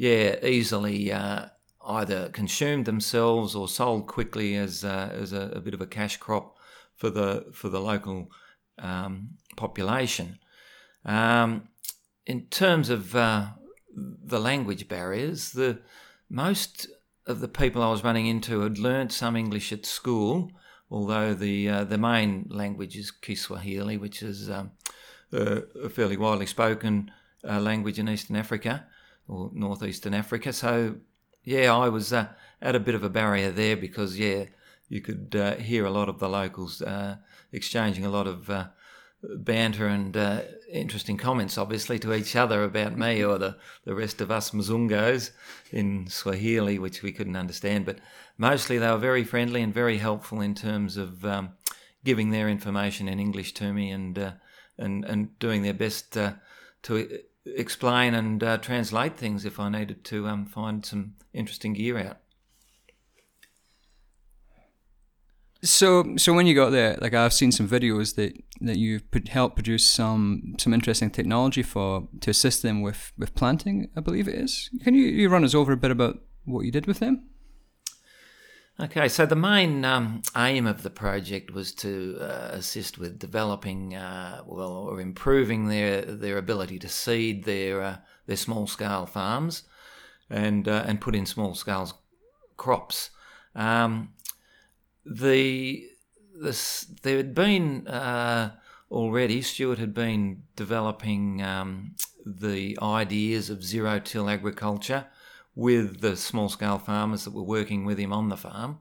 yeah, 0.00 0.42
easily 0.42 1.12
uh, 1.12 1.44
either 1.86 2.30
consumed 2.30 2.86
themselves 2.86 3.54
or 3.54 3.68
sold 3.68 4.06
quickly 4.06 4.56
as, 4.56 4.82
uh, 4.82 5.10
as 5.12 5.34
a, 5.34 5.50
a, 5.54 5.60
bit 5.60 5.74
of 5.74 5.82
a 5.82 5.86
cash 5.86 6.16
crop 6.16 6.56
for 6.94 7.10
the, 7.10 7.44
for 7.52 7.68
the 7.68 7.82
local 7.82 8.30
um, 8.78 9.32
population. 9.58 10.38
Um, 11.04 11.68
in 12.24 12.46
terms 12.46 12.88
of 12.88 13.14
uh, 13.14 13.48
the 13.94 14.40
language 14.40 14.88
barriers, 14.88 15.50
the 15.50 15.80
most 16.30 16.86
of 17.26 17.40
the 17.40 17.48
people 17.48 17.82
I 17.82 17.90
was 17.90 18.02
running 18.02 18.26
into 18.26 18.60
had 18.60 18.78
learnt 18.78 19.12
some 19.12 19.36
English 19.36 19.70
at 19.70 19.84
school, 19.84 20.50
although 20.90 21.34
the 21.34 21.68
uh, 21.68 21.84
the 21.84 21.98
main 21.98 22.46
language 22.48 22.96
is 22.96 23.10
Kiswahili, 23.10 23.98
which 23.98 24.22
is 24.22 24.48
um, 24.48 24.70
a 25.30 25.90
fairly 25.90 26.16
widely 26.16 26.46
spoken 26.46 27.10
uh, 27.46 27.60
language 27.60 27.98
in 27.98 28.08
Eastern 28.08 28.36
Africa 28.36 28.86
or 29.30 29.50
Northeastern 29.54 30.12
Africa. 30.12 30.52
So, 30.52 30.96
yeah, 31.44 31.74
I 31.74 31.88
was 31.88 32.12
uh, 32.12 32.28
at 32.60 32.74
a 32.74 32.80
bit 32.80 32.94
of 32.94 33.04
a 33.04 33.08
barrier 33.08 33.50
there 33.50 33.76
because, 33.76 34.18
yeah, 34.18 34.46
you 34.88 35.00
could 35.00 35.36
uh, 35.36 35.54
hear 35.54 35.86
a 35.86 35.90
lot 35.90 36.08
of 36.08 36.18
the 36.18 36.28
locals 36.28 36.82
uh, 36.82 37.16
exchanging 37.52 38.04
a 38.04 38.10
lot 38.10 38.26
of 38.26 38.50
uh, 38.50 38.66
banter 39.22 39.86
and 39.86 40.16
uh, 40.16 40.40
interesting 40.72 41.16
comments, 41.16 41.56
obviously, 41.56 41.98
to 42.00 42.12
each 42.12 42.34
other 42.34 42.64
about 42.64 42.98
me 42.98 43.22
or 43.22 43.38
the, 43.38 43.56
the 43.84 43.94
rest 43.94 44.20
of 44.20 44.30
us 44.30 44.50
Mzungos 44.50 45.30
in 45.70 46.08
Swahili, 46.08 46.78
which 46.78 47.02
we 47.02 47.12
couldn't 47.12 47.36
understand. 47.36 47.86
But 47.86 47.98
mostly 48.36 48.78
they 48.78 48.90
were 48.90 48.98
very 48.98 49.22
friendly 49.22 49.62
and 49.62 49.72
very 49.72 49.98
helpful 49.98 50.40
in 50.40 50.54
terms 50.54 50.96
of 50.96 51.24
um, 51.24 51.50
giving 52.04 52.30
their 52.30 52.48
information 52.48 53.08
in 53.08 53.20
English 53.20 53.54
to 53.54 53.72
me 53.72 53.90
and 53.90 54.18
uh, 54.18 54.32
and 54.76 55.04
and 55.04 55.38
doing 55.38 55.62
their 55.62 55.74
best 55.74 56.12
to 56.82 57.20
explain 57.44 58.14
and 58.14 58.42
uh, 58.42 58.58
translate 58.58 59.16
things 59.16 59.44
if 59.44 59.58
I 59.58 59.68
needed 59.68 60.04
to 60.04 60.28
um, 60.28 60.46
find 60.46 60.84
some 60.84 61.14
interesting 61.32 61.72
gear 61.72 61.98
out. 61.98 62.18
So, 65.62 66.16
so 66.16 66.32
when 66.32 66.46
you 66.46 66.54
got 66.54 66.70
there, 66.70 66.96
like 67.00 67.12
I've 67.12 67.34
seen 67.34 67.52
some 67.52 67.68
videos 67.68 68.14
that 68.16 68.32
that 68.62 68.78
you've 68.78 69.02
helped 69.28 69.56
produce 69.56 69.84
some 69.84 70.54
some 70.58 70.72
interesting 70.72 71.10
technology 71.10 71.62
for 71.62 72.08
to 72.20 72.30
assist 72.30 72.62
them 72.62 72.80
with 72.80 73.12
with 73.18 73.34
planting. 73.34 73.90
I 73.94 74.00
believe 74.00 74.26
it 74.26 74.34
is. 74.34 74.70
Can 74.82 74.94
you, 74.94 75.04
you 75.04 75.28
run 75.28 75.44
us 75.44 75.54
over 75.54 75.72
a 75.72 75.76
bit 75.76 75.90
about 75.90 76.18
what 76.44 76.64
you 76.64 76.72
did 76.72 76.86
with 76.86 76.98
them? 77.00 77.28
Okay, 78.82 79.08
so 79.08 79.26
the 79.26 79.36
main 79.36 79.84
um, 79.84 80.22
aim 80.34 80.66
of 80.66 80.82
the 80.82 80.88
project 80.88 81.50
was 81.50 81.74
to 81.74 82.16
uh, 82.18 82.48
assist 82.52 82.96
with 82.96 83.18
developing, 83.18 83.94
uh, 83.94 84.40
well, 84.46 84.72
or 84.72 85.02
improving 85.02 85.68
their 85.68 86.00
their 86.00 86.38
ability 86.38 86.78
to 86.78 86.88
seed 86.88 87.44
their 87.44 87.82
uh, 87.82 87.96
their 88.26 88.38
small 88.38 88.66
scale 88.66 89.04
farms, 89.04 89.64
and 90.30 90.66
uh, 90.66 90.84
and 90.86 90.98
put 90.98 91.14
in 91.14 91.26
small 91.26 91.54
scale 91.54 91.92
crops. 92.56 93.10
Um, 93.54 94.14
the 95.04 95.86
this 96.40 96.86
there 97.02 97.18
had 97.18 97.34
been 97.34 97.86
uh, 97.86 98.52
already 98.90 99.42
Stuart 99.42 99.78
had 99.78 99.92
been 99.92 100.44
developing 100.56 101.42
um, 101.42 101.96
the 102.24 102.78
ideas 102.80 103.50
of 103.50 103.62
zero 103.62 103.98
till 103.98 104.30
agriculture 104.30 105.04
with 105.60 106.00
the 106.00 106.16
small 106.16 106.48
scale 106.48 106.78
farmers 106.78 107.24
that 107.24 107.34
were 107.34 107.42
working 107.42 107.84
with 107.84 107.98
him 107.98 108.14
on 108.14 108.30
the 108.30 108.36
farm. 108.36 108.78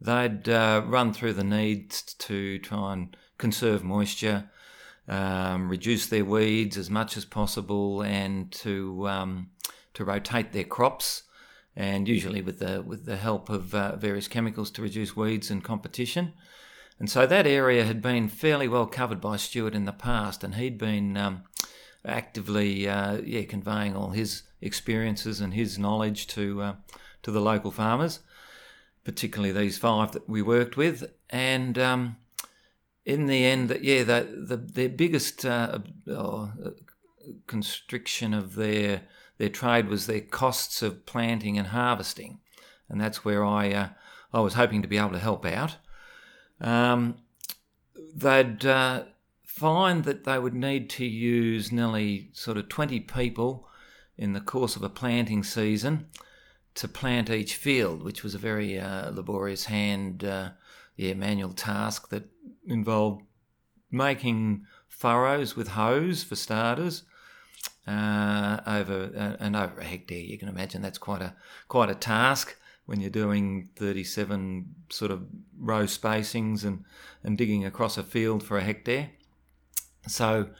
They'd 0.00 0.48
uh, 0.48 0.82
run 0.84 1.12
through 1.12 1.34
the 1.34 1.44
needs 1.44 2.02
to 2.02 2.58
try 2.58 2.94
and 2.94 3.16
conserve 3.38 3.84
moisture, 3.84 4.50
um, 5.06 5.68
reduce 5.68 6.08
their 6.08 6.24
weeds 6.24 6.76
as 6.76 6.90
much 6.90 7.16
as 7.16 7.24
possible, 7.24 8.02
and 8.02 8.50
to 8.52 9.08
um, 9.08 9.50
to 9.94 10.04
rotate 10.04 10.52
their 10.52 10.64
crops 10.64 11.22
and 11.76 12.08
usually 12.08 12.42
with 12.42 12.58
the 12.58 12.82
with 12.82 13.04
the 13.06 13.16
help 13.16 13.48
of 13.48 13.72
uh, 13.72 13.94
various 13.94 14.26
chemicals 14.26 14.72
to 14.72 14.82
reduce 14.82 15.14
weeds 15.14 15.48
and 15.48 15.62
competition. 15.62 16.32
And 16.98 17.08
so 17.08 17.24
that 17.24 17.46
area 17.46 17.84
had 17.84 18.02
been 18.02 18.28
fairly 18.28 18.66
well 18.66 18.86
covered 18.86 19.20
by 19.20 19.36
Stuart 19.36 19.74
in 19.74 19.84
the 19.84 19.92
past, 19.92 20.42
and 20.42 20.56
he'd 20.56 20.76
been 20.76 21.16
um, 21.16 21.44
actively 22.04 22.88
uh, 22.88 23.20
yeah 23.24 23.44
conveying 23.44 23.94
all 23.94 24.10
his 24.10 24.42
experiences 24.60 25.40
and 25.40 25.54
his 25.54 25.78
knowledge 25.78 26.26
to 26.28 26.62
uh, 26.62 26.74
to 27.22 27.30
the 27.30 27.40
local 27.40 27.70
farmers, 27.70 28.20
particularly 29.04 29.52
these 29.52 29.78
five 29.78 30.12
that 30.12 30.28
we 30.28 30.42
worked 30.42 30.76
with. 30.76 31.12
And 31.28 31.78
um, 31.78 32.16
in 33.04 33.26
the 33.26 33.44
end, 33.44 33.78
yeah, 33.82 34.02
the, 34.02 34.46
the 34.46 34.56
their 34.56 34.88
biggest 34.88 35.44
uh, 35.44 35.78
uh, 36.10 36.48
constriction 37.46 38.34
of 38.34 38.54
their 38.54 39.02
their 39.38 39.48
trade 39.48 39.88
was 39.88 40.06
their 40.06 40.20
costs 40.20 40.82
of 40.82 41.06
planting 41.06 41.58
and 41.58 41.68
harvesting, 41.68 42.40
and 42.88 43.00
that's 43.00 43.24
where 43.24 43.44
I 43.44 43.70
uh, 43.72 43.88
I 44.32 44.40
was 44.40 44.54
hoping 44.54 44.82
to 44.82 44.88
be 44.88 44.98
able 44.98 45.10
to 45.10 45.18
help 45.18 45.44
out. 45.46 45.76
Um, 46.60 47.16
they'd 48.14 48.64
uh, 48.66 49.04
find 49.44 50.04
that 50.04 50.24
they 50.24 50.38
would 50.38 50.54
need 50.54 50.90
to 50.90 51.04
use 51.04 51.72
nearly 51.72 52.30
sort 52.32 52.56
of 52.56 52.68
20 52.68 53.00
people 53.00 53.66
in 54.20 54.34
the 54.34 54.40
course 54.40 54.76
of 54.76 54.82
a 54.82 54.88
planting 54.90 55.42
season 55.42 56.06
to 56.74 56.86
plant 56.86 57.30
each 57.30 57.56
field, 57.56 58.02
which 58.02 58.22
was 58.22 58.34
a 58.34 58.38
very 58.38 58.78
uh, 58.78 59.10
laborious 59.10 59.64
hand, 59.64 60.22
uh, 60.22 60.50
yeah, 60.94 61.14
manual 61.14 61.54
task 61.54 62.10
that 62.10 62.24
involved 62.66 63.22
making 63.90 64.66
furrows 64.88 65.56
with 65.56 65.68
hoes 65.68 66.22
for 66.22 66.36
starters, 66.36 67.02
uh, 67.86 68.60
over 68.66 69.10
uh, 69.16 69.42
and 69.42 69.56
over 69.56 69.80
a 69.80 69.84
hectare. 69.84 70.18
You 70.18 70.38
can 70.38 70.48
imagine 70.48 70.82
that's 70.82 70.98
quite 70.98 71.22
a 71.22 71.34
quite 71.68 71.88
a 71.88 71.94
task 71.94 72.56
when 72.84 73.00
you're 73.00 73.08
doing 73.08 73.70
37 73.76 74.74
sort 74.90 75.10
of 75.10 75.26
row 75.58 75.84
spacings 75.84 76.62
and 76.62 76.84
and 77.24 77.38
digging 77.38 77.64
across 77.64 77.96
a 77.96 78.02
field 78.02 78.42
for 78.42 78.58
a 78.58 78.62
hectare. 78.62 79.10
So, 80.06 80.50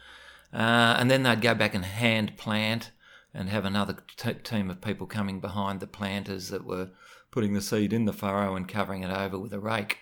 uh, 0.52 0.96
and 0.98 1.10
then 1.10 1.22
they'd 1.24 1.42
go 1.42 1.54
back 1.54 1.74
and 1.74 1.84
hand 1.84 2.38
plant 2.38 2.90
and 3.32 3.48
have 3.48 3.64
another 3.64 3.96
t- 4.16 4.34
team 4.34 4.70
of 4.70 4.80
people 4.80 5.06
coming 5.06 5.40
behind 5.40 5.80
the 5.80 5.86
planters 5.86 6.48
that 6.48 6.64
were 6.64 6.90
putting 7.30 7.54
the 7.54 7.60
seed 7.60 7.92
in 7.92 8.04
the 8.04 8.12
furrow 8.12 8.56
and 8.56 8.68
covering 8.68 9.02
it 9.02 9.10
over 9.10 9.38
with 9.38 9.52
a 9.52 9.60
rake. 9.60 9.98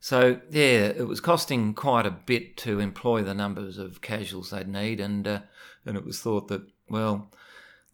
So 0.00 0.40
yeah, 0.50 0.86
it 0.86 1.08
was 1.08 1.20
costing 1.20 1.74
quite 1.74 2.06
a 2.06 2.10
bit 2.10 2.56
to 2.58 2.80
employ 2.80 3.22
the 3.22 3.34
numbers 3.34 3.78
of 3.78 4.02
casuals 4.02 4.50
they'd 4.50 4.68
need, 4.68 5.00
and 5.00 5.26
uh, 5.26 5.40
and 5.84 5.96
it 5.96 6.04
was 6.04 6.20
thought 6.20 6.48
that 6.48 6.62
well, 6.88 7.32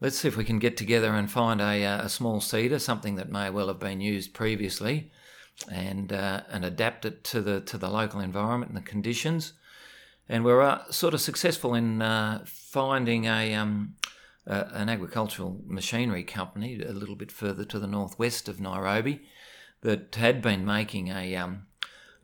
let's 0.01 0.19
see 0.19 0.29
if 0.29 0.37
we 0.37 0.45
can 0.45 0.59
get 0.59 0.77
together 0.77 1.15
and 1.15 1.31
find 1.31 1.61
a, 1.61 1.85
uh, 1.85 2.05
a 2.05 2.09
small 2.09 2.41
seeder, 2.41 2.79
something 2.79 3.15
that 3.17 3.31
may 3.31 3.49
well 3.49 3.69
have 3.69 3.79
been 3.79 4.01
used 4.01 4.35
previously, 4.35 5.11
and 5.71 6.13
uh, 6.13 6.43
and 6.51 6.65
adapt 6.65 7.05
it 7.05 7.25
to 7.25 7.41
the 7.41 7.61
to 7.61 7.79
the 7.79 7.89
local 7.89 8.21
environment 8.21 8.73
and 8.73 8.77
the 8.77 8.91
conditions. 8.91 9.53
And 10.29 10.45
we 10.45 10.53
are 10.53 10.63
uh, 10.63 10.91
sort 10.91 11.15
of 11.15 11.21
successful 11.21 11.75
in 11.75 12.03
uh, 12.03 12.45
finding 12.47 13.27
a 13.27 13.55
um, 13.55 13.95
an 14.47 14.89
agricultural 14.89 15.61
machinery 15.67 16.25
company 16.25 16.81
a 16.83 16.93
little 16.93 17.15
bit 17.15 17.31
further 17.31 17.65
to 17.65 17.79
the 17.79 17.87
northwest 17.87 18.49
of 18.49 18.61
Nairobi 18.61 19.23
that 19.83 20.15
had 20.15 20.43
been 20.43 20.65
making 20.65 21.09
a 21.09 21.37
um, 21.37 21.67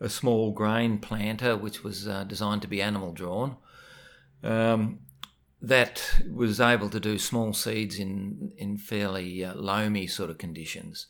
a 0.00 0.08
small 0.08 0.52
grain 0.52 0.98
planter, 0.98 1.56
which 1.56 1.82
was 1.82 2.06
uh, 2.06 2.24
designed 2.24 2.62
to 2.62 2.68
be 2.68 2.80
animal 2.80 3.12
drawn. 3.12 3.56
Um, 4.42 5.00
that 5.60 6.22
was 6.30 6.60
able 6.60 6.88
to 6.88 7.00
do 7.00 7.18
small 7.18 7.52
seeds 7.52 7.98
in 7.98 8.52
in 8.56 8.78
fairly 8.78 9.44
uh, 9.44 9.54
loamy 9.54 10.06
sort 10.06 10.30
of 10.30 10.38
conditions. 10.38 11.06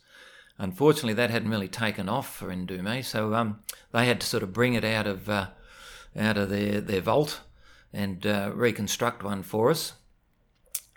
Unfortunately, 0.57 1.13
that 1.13 1.29
hadn't 1.29 1.51
really 1.51 1.69
taken 1.69 2.09
off 2.09 2.35
for 2.35 2.49
Indume, 2.49 3.03
so 3.05 3.33
um, 3.33 3.59
they 3.93 4.05
had 4.05 4.19
to 4.21 4.27
sort 4.27 4.43
of 4.43 4.51
bring 4.51 4.73
it 4.73 4.83
out 4.83 5.07
of 5.07 5.29
uh, 5.29 5.47
out 6.17 6.37
of 6.37 6.49
their 6.49 6.81
their 6.81 7.01
vault 7.01 7.41
and 7.93 8.25
uh, 8.25 8.51
reconstruct 8.53 9.23
one 9.23 9.43
for 9.43 9.69
us. 9.69 9.93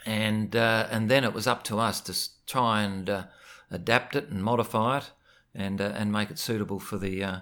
And 0.05 0.57
uh, 0.57 0.89
and 0.91 1.11
then 1.11 1.25
it 1.25 1.33
was 1.33 1.47
up 1.47 1.63
to 1.65 1.79
us 1.79 2.01
to 2.03 2.15
try 2.47 2.83
and 2.83 3.09
uh, 3.09 3.25
adapt 3.71 4.17
it 4.17 4.29
and 4.29 4.43
modify 4.43 4.99
it 4.99 5.11
and 5.55 5.81
uh, 5.81 5.93
and 5.95 6.13
make 6.13 6.31
it 6.31 6.39
suitable 6.39 6.81
for 6.81 6.99
the 6.99 7.23
uh, 7.23 7.37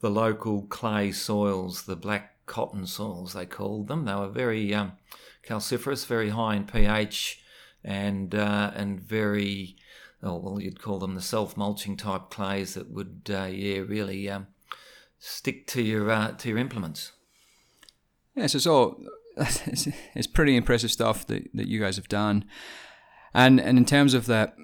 the 0.00 0.10
local 0.10 0.62
clay 0.62 1.12
soils, 1.12 1.84
the 1.84 1.96
black 1.96 2.44
cotton 2.46 2.86
soils 2.86 3.34
they 3.34 3.46
called 3.46 3.88
them. 3.88 4.04
They 4.04 4.14
were 4.14 4.28
very 4.28 4.74
um, 4.74 4.92
calciferous, 5.46 6.06
very 6.06 6.30
high 6.30 6.56
in 6.56 6.64
pH, 6.64 7.40
and 7.84 8.34
uh, 8.34 8.72
and 8.74 9.00
very 9.00 9.76
oh, 10.24 10.36
well, 10.38 10.60
you'd 10.60 10.82
call 10.82 10.98
them 10.98 11.14
the 11.14 11.22
self 11.22 11.56
mulching 11.56 11.96
type 11.96 12.30
clays 12.30 12.74
that 12.74 12.90
would 12.90 13.22
yeah 13.28 13.78
really 13.78 14.28
um, 14.28 14.48
stick 15.18 15.66
to 15.68 15.82
your 15.82 16.32
to 16.32 16.48
your 16.48 16.58
implements. 16.58 17.12
Yes, 18.34 18.54
it's 18.54 18.66
all 18.66 18.96
it's, 18.98 19.21
it's 19.36 20.26
pretty 20.26 20.56
impressive 20.56 20.90
stuff 20.90 21.26
that, 21.26 21.48
that 21.54 21.68
you 21.68 21.80
guys 21.80 21.96
have 21.96 22.08
done. 22.08 22.44
And 23.34 23.60
and 23.60 23.78
in 23.78 23.84
terms 23.84 24.14
of 24.14 24.26
that, 24.26 24.56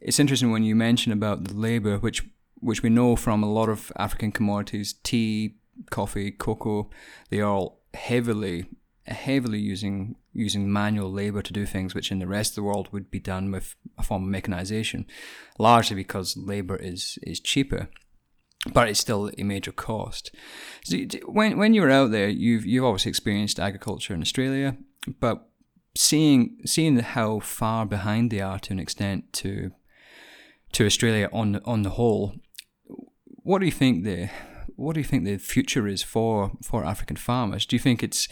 it's 0.00 0.20
interesting 0.20 0.52
when 0.52 0.62
you 0.62 0.76
mention 0.76 1.12
about 1.12 1.44
the 1.44 1.54
labour, 1.54 1.98
which 1.98 2.22
which 2.60 2.82
we 2.82 2.90
know 2.90 3.16
from 3.16 3.42
a 3.42 3.52
lot 3.52 3.68
of 3.68 3.90
African 3.96 4.30
commodities, 4.30 4.94
tea, 5.02 5.56
coffee, 5.90 6.30
cocoa, 6.30 6.88
they 7.30 7.40
are 7.40 7.50
all 7.50 7.80
heavily 7.94 8.66
heavily 9.06 9.58
using 9.58 10.14
using 10.32 10.72
manual 10.72 11.10
labour 11.10 11.42
to 11.42 11.52
do 11.52 11.66
things 11.66 11.94
which 11.94 12.12
in 12.12 12.20
the 12.20 12.26
rest 12.26 12.52
of 12.52 12.56
the 12.56 12.62
world 12.62 12.88
would 12.92 13.10
be 13.10 13.18
done 13.18 13.50
with 13.50 13.74
a 13.98 14.02
form 14.02 14.22
of 14.22 14.28
mechanization, 14.28 15.04
largely 15.58 15.96
because 15.96 16.36
labour 16.36 16.76
is 16.76 17.18
is 17.22 17.40
cheaper 17.40 17.88
but 18.72 18.88
it's 18.88 19.00
still 19.00 19.30
a 19.38 19.42
major 19.42 19.72
cost. 19.72 20.30
So 20.84 20.96
when 21.26 21.58
when 21.58 21.74
you're 21.74 21.90
out 21.90 22.10
there, 22.10 22.28
you've 22.28 22.64
you've 22.64 22.84
obviously 22.84 23.10
experienced 23.10 23.58
agriculture 23.58 24.14
in 24.14 24.22
Australia, 24.22 24.76
but 25.20 25.48
seeing 25.96 26.58
seeing 26.64 26.98
how 26.98 27.40
far 27.40 27.86
behind 27.86 28.30
they 28.30 28.40
are 28.40 28.58
to 28.60 28.72
an 28.72 28.78
extent 28.78 29.32
to 29.34 29.72
to 30.72 30.86
Australia 30.86 31.28
on 31.32 31.60
on 31.64 31.82
the 31.82 31.90
whole, 31.90 32.34
what 33.26 33.58
do 33.58 33.66
you 33.66 33.72
think 33.72 34.04
the 34.04 34.30
what 34.76 34.94
do 34.94 35.00
you 35.00 35.04
think 35.04 35.24
the 35.24 35.38
future 35.38 35.88
is 35.88 36.02
for 36.02 36.52
for 36.62 36.84
African 36.84 37.16
farmers? 37.16 37.66
Do 37.66 37.74
you 37.76 37.80
think 37.80 38.02
it's 38.02 38.28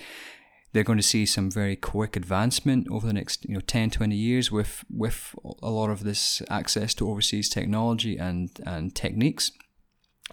they're 0.73 0.85
going 0.85 0.99
to 0.99 1.03
see 1.03 1.27
some 1.27 1.51
very 1.51 1.75
quick 1.75 2.15
advancement 2.15 2.87
over 2.91 3.05
the 3.05 3.13
next 3.13 3.45
you 3.45 3.55
know 3.55 3.61
10 3.61 3.91
20 3.91 4.15
years 4.15 4.53
with 4.53 4.85
with 4.89 5.35
a 5.63 5.71
lot 5.71 5.91
of 5.91 6.05
this 6.05 6.41
access 6.49 6.95
to 6.95 7.11
overseas 7.11 7.49
technology 7.49 8.17
and 8.17 8.51
and 8.65 8.95
techniques 8.95 9.51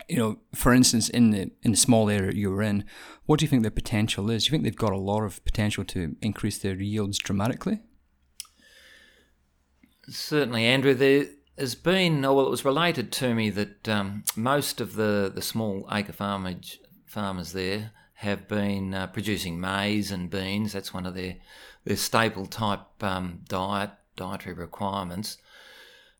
you 0.08 0.18
know, 0.18 0.40
for 0.56 0.74
instance, 0.74 1.10
in 1.10 1.32
the 1.32 1.52
in 1.64 1.72
the 1.72 1.78
small 1.78 2.10
area 2.10 2.32
you 2.34 2.50
were 2.50 2.62
in, 2.62 2.86
what 3.26 3.40
do 3.40 3.46
you 3.46 3.50
think 3.50 3.62
their 3.62 3.72
potential 3.72 4.30
is? 4.30 4.44
Do 4.44 4.48
you 4.48 4.52
think 4.52 4.64
they've 4.64 4.76
got 4.76 4.94
a 4.94 4.98
lot 4.98 5.24
of 5.24 5.44
potential 5.46 5.84
to 5.86 6.16
increase 6.22 6.58
their 6.58 6.76
yields 6.76 7.18
dramatically? 7.18 7.82
Certainly, 10.10 10.66
Andrew. 10.66 10.94
There 10.94 11.28
has 11.58 11.76
been, 11.76 12.24
oh, 12.24 12.34
well, 12.34 12.48
it 12.48 12.52
was 12.52 12.64
related 12.64 13.12
to 13.14 13.34
me 13.34 13.50
that 13.50 13.90
um, 13.90 14.24
most 14.36 14.80
of 14.80 14.96
the, 14.96 15.32
the 15.34 15.42
small 15.42 15.88
acre 15.92 16.14
farmage 16.14 16.78
farmers 17.06 17.52
there 17.52 17.92
have 18.14 18.48
been 18.48 18.94
uh, 18.94 19.08
producing 19.08 19.60
maize 19.60 20.12
and 20.12 20.30
beans. 20.30 20.74
That's 20.74 20.94
one 20.94 21.06
of 21.06 21.14
their 21.14 21.36
their 21.84 21.98
staple 21.98 22.46
type 22.46 22.82
um, 23.02 23.42
diet 23.48 23.92
dietary 24.16 24.56
requirements, 24.56 25.38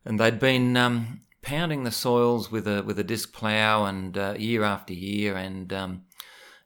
and 0.04 0.18
they'd 0.18 0.38
been 0.38 0.76
um, 0.76 1.22
pounding 1.42 1.84
the 1.84 1.90
soils 1.90 2.50
with 2.50 2.66
a 2.66 2.82
with 2.82 2.98
a 2.98 3.04
disc 3.04 3.32
plough 3.32 3.84
and 3.84 4.16
uh, 4.16 4.34
year 4.38 4.62
after 4.62 4.92
year 4.92 5.36
and 5.36 5.72
um, 5.72 6.02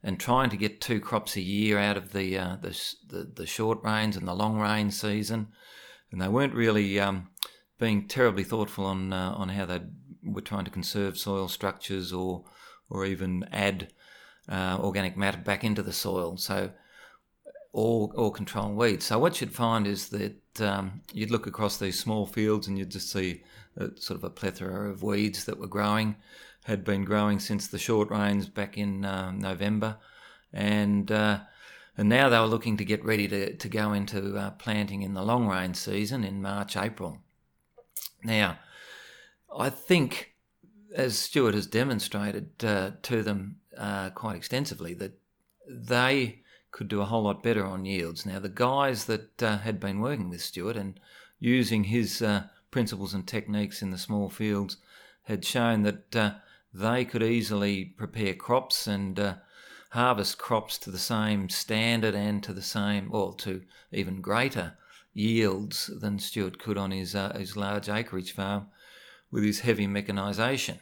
and 0.02 0.18
trying 0.18 0.50
to 0.50 0.56
get 0.56 0.80
two 0.80 1.00
crops 1.00 1.37
a 1.37 1.40
year 1.40 1.78
out 1.78 1.96
of 1.96 2.12
the, 2.12 2.37
uh, 2.37 2.56
the, 2.61 2.94
the 3.08 3.32
the 3.37 3.46
short 3.46 3.78
rains 3.85 4.16
and 4.16 4.26
the 4.26 4.35
long 4.35 4.58
rain 4.58 4.90
season, 4.90 5.48
and 6.11 6.20
they 6.20 6.28
weren't 6.28 6.54
really 6.54 6.98
um, 6.98 7.28
being 7.78 8.08
terribly 8.08 8.44
thoughtful 8.44 8.85
on 8.85 9.12
uh, 9.12 9.32
on 9.37 9.50
how 9.50 9.66
they 9.66 9.80
were 10.24 10.40
trying 10.40 10.64
to 10.64 10.70
conserve 10.70 11.18
soil 11.18 11.48
structures 11.48 12.12
or 12.12 12.44
or 12.90 13.04
even 13.04 13.44
add 13.52 13.92
uh, 14.48 14.78
organic 14.80 15.16
matter 15.16 15.38
back 15.38 15.64
into 15.64 15.82
the 15.82 15.92
soil. 15.92 16.37
So 16.37 16.70
or 17.72 18.11
or 18.14 18.30
control 18.32 18.72
weeds. 18.72 19.06
So 19.06 19.18
what 19.18 19.40
you'd 19.40 19.54
find 19.54 19.87
is 19.87 20.08
that 20.11 20.61
um, 20.61 21.00
you'd 21.12 21.30
look 21.30 21.46
across 21.46 21.78
these 21.78 21.98
small 21.98 22.26
fields 22.26 22.68
and 22.68 22.78
you'd 22.78 22.90
just 22.90 23.11
see 23.11 23.42
sort 23.96 24.18
of 24.18 24.24
a 24.24 24.30
plethora 24.30 24.90
of 24.90 25.02
weeds 25.02 25.44
that 25.44 25.58
were 25.58 25.66
growing, 25.66 26.16
had 26.64 26.85
been 26.85 27.04
growing 27.04 27.40
since 27.40 27.66
the 27.66 27.78
short 27.78 28.11
rains 28.11 28.48
back 28.48 28.76
in 28.76 29.04
um, 29.04 29.38
November, 29.38 29.96
and 30.52 31.11
uh, 31.11 31.40
and 31.96 32.08
now 32.08 32.28
they 32.28 32.38
were 32.38 32.46
looking 32.46 32.76
to 32.78 32.85
get 32.85 33.04
ready 33.04 33.28
to, 33.28 33.54
to 33.56 33.68
go 33.68 33.92
into 33.92 34.37
uh, 34.37 34.50
planting 34.52 35.02
in 35.02 35.14
the 35.14 35.22
long 35.22 35.46
rain 35.46 35.74
season 35.74 36.24
in 36.24 36.40
March, 36.40 36.76
April. 36.76 37.18
Now, 38.24 38.58
I 39.54 39.68
think, 39.68 40.35
as 40.94 41.18
Stuart 41.18 41.54
has 41.54 41.66
demonstrated 41.66 42.64
uh, 42.64 42.92
to 43.02 43.22
them 43.22 43.56
uh, 43.76 44.11
quite 44.11 44.37
extensively, 44.37 44.94
that 44.94 45.18
they 45.68 46.42
could 46.72 46.88
do 46.88 47.00
a 47.00 47.04
whole 47.04 47.22
lot 47.22 47.42
better 47.42 47.64
on 47.64 47.85
yields. 47.85 48.26
Now, 48.26 48.40
the 48.40 48.48
guys 48.48 49.04
that 49.04 49.42
uh, 49.42 49.58
had 49.58 49.78
been 49.78 50.00
working 50.00 50.30
with 50.30 50.42
Stuart 50.42 50.76
and 50.76 50.98
using 51.38 51.85
his 51.85 52.22
uh, 52.22 52.44
principles 52.70 53.14
and 53.14 53.26
techniques 53.26 53.82
in 53.82 53.90
the 53.90 53.98
small 53.98 54.28
fields 54.28 54.78
had 55.24 55.44
shown 55.44 55.82
that 55.82 56.16
uh, 56.16 56.32
they 56.74 57.04
could 57.04 57.22
easily 57.22 57.85
prepare 57.85 58.35
crops 58.35 58.87
and 58.87 59.20
uh, 59.20 59.35
harvest 59.90 60.38
crops 60.38 60.78
to 60.78 60.90
the 60.90 60.98
same 60.98 61.48
standard 61.50 62.14
and 62.14 62.42
to 62.42 62.52
the 62.52 62.62
same, 62.62 63.08
or 63.12 63.35
to 63.37 63.62
even 63.92 64.22
greater 64.22 64.72
yields 65.12 65.90
than 66.00 66.18
Stuart 66.18 66.58
could 66.58 66.78
on 66.78 66.90
his, 66.90 67.14
uh, 67.14 67.37
his 67.37 67.56
large 67.56 67.90
acreage 67.90 68.32
farm 68.32 68.68
with 69.30 69.44
his 69.44 69.61
heavy 69.61 69.87
mechanisation. 69.87 70.78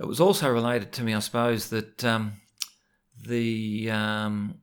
It 0.00 0.06
was 0.06 0.20
also 0.20 0.48
related 0.48 0.92
to 0.92 1.02
me, 1.02 1.12
I 1.12 1.18
suppose, 1.18 1.68
that 1.68 2.04
um, 2.04 2.40
the 3.26 3.90
um, 3.90 4.58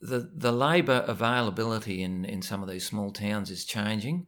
the 0.00 0.30
the 0.34 0.52
labour 0.52 1.04
availability 1.06 2.02
in, 2.02 2.24
in 2.24 2.42
some 2.42 2.62
of 2.62 2.68
these 2.68 2.86
small 2.86 3.10
towns 3.10 3.50
is 3.50 3.64
changing 3.64 4.26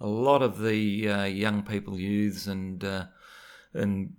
a 0.00 0.06
lot 0.06 0.42
of 0.42 0.60
the 0.60 1.08
uh, 1.08 1.24
young 1.24 1.62
people, 1.62 1.98
youths, 1.98 2.46
and 2.46 2.84
uh, 2.84 3.06
and 3.72 4.14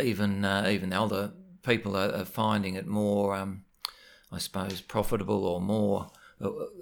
even 0.00 0.44
uh, 0.44 0.66
even 0.70 0.92
elder 0.92 1.32
people 1.62 1.96
are, 1.96 2.12
are, 2.14 2.24
finding 2.24 2.74
it 2.74 2.86
more, 2.86 3.34
um, 3.34 3.64
I 4.30 4.38
suppose, 4.38 4.80
profitable 4.80 5.46
or 5.46 5.60
more 5.60 6.08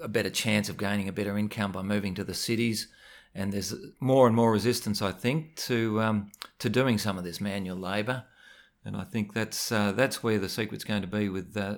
a 0.02 0.08
better 0.08 0.30
chance 0.30 0.68
of 0.68 0.76
gaining 0.76 1.08
a 1.08 1.12
better 1.12 1.38
income 1.38 1.70
by 1.70 1.82
moving 1.82 2.14
to 2.14 2.24
the 2.24 2.34
cities. 2.34 2.88
And 3.34 3.52
there's 3.52 3.74
more 4.00 4.26
and 4.26 4.34
more 4.34 4.50
resistance, 4.50 5.00
I 5.00 5.12
think, 5.12 5.56
to 5.68 6.00
um, 6.00 6.32
to 6.58 6.68
doing 6.68 6.98
some 6.98 7.18
of 7.18 7.24
this 7.24 7.40
manual 7.40 7.78
labour. 7.78 8.24
And 8.84 8.96
I 8.96 9.04
think 9.04 9.32
that's 9.32 9.70
uh, 9.70 9.92
that's 9.92 10.22
where 10.22 10.38
the 10.38 10.48
secret's 10.48 10.84
going 10.84 11.02
to 11.02 11.08
be 11.08 11.28
with 11.28 11.56
uh, 11.56 11.76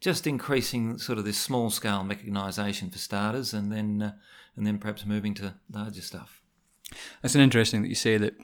just 0.00 0.26
increasing 0.26 0.98
sort 0.98 1.18
of 1.18 1.24
this 1.24 1.38
small 1.38 1.70
scale 1.70 2.04
mechanisation 2.04 2.90
for 2.90 2.98
starters, 2.98 3.52
and 3.52 3.70
then 3.70 4.02
uh, 4.02 4.12
and 4.56 4.66
then 4.66 4.78
perhaps 4.78 5.04
moving 5.04 5.34
to 5.34 5.54
larger 5.70 6.02
stuff. 6.02 6.42
That's 7.22 7.34
an 7.34 7.40
interesting 7.40 7.82
that 7.82 7.88
you 7.88 7.94
say 7.94 8.16
that. 8.18 8.34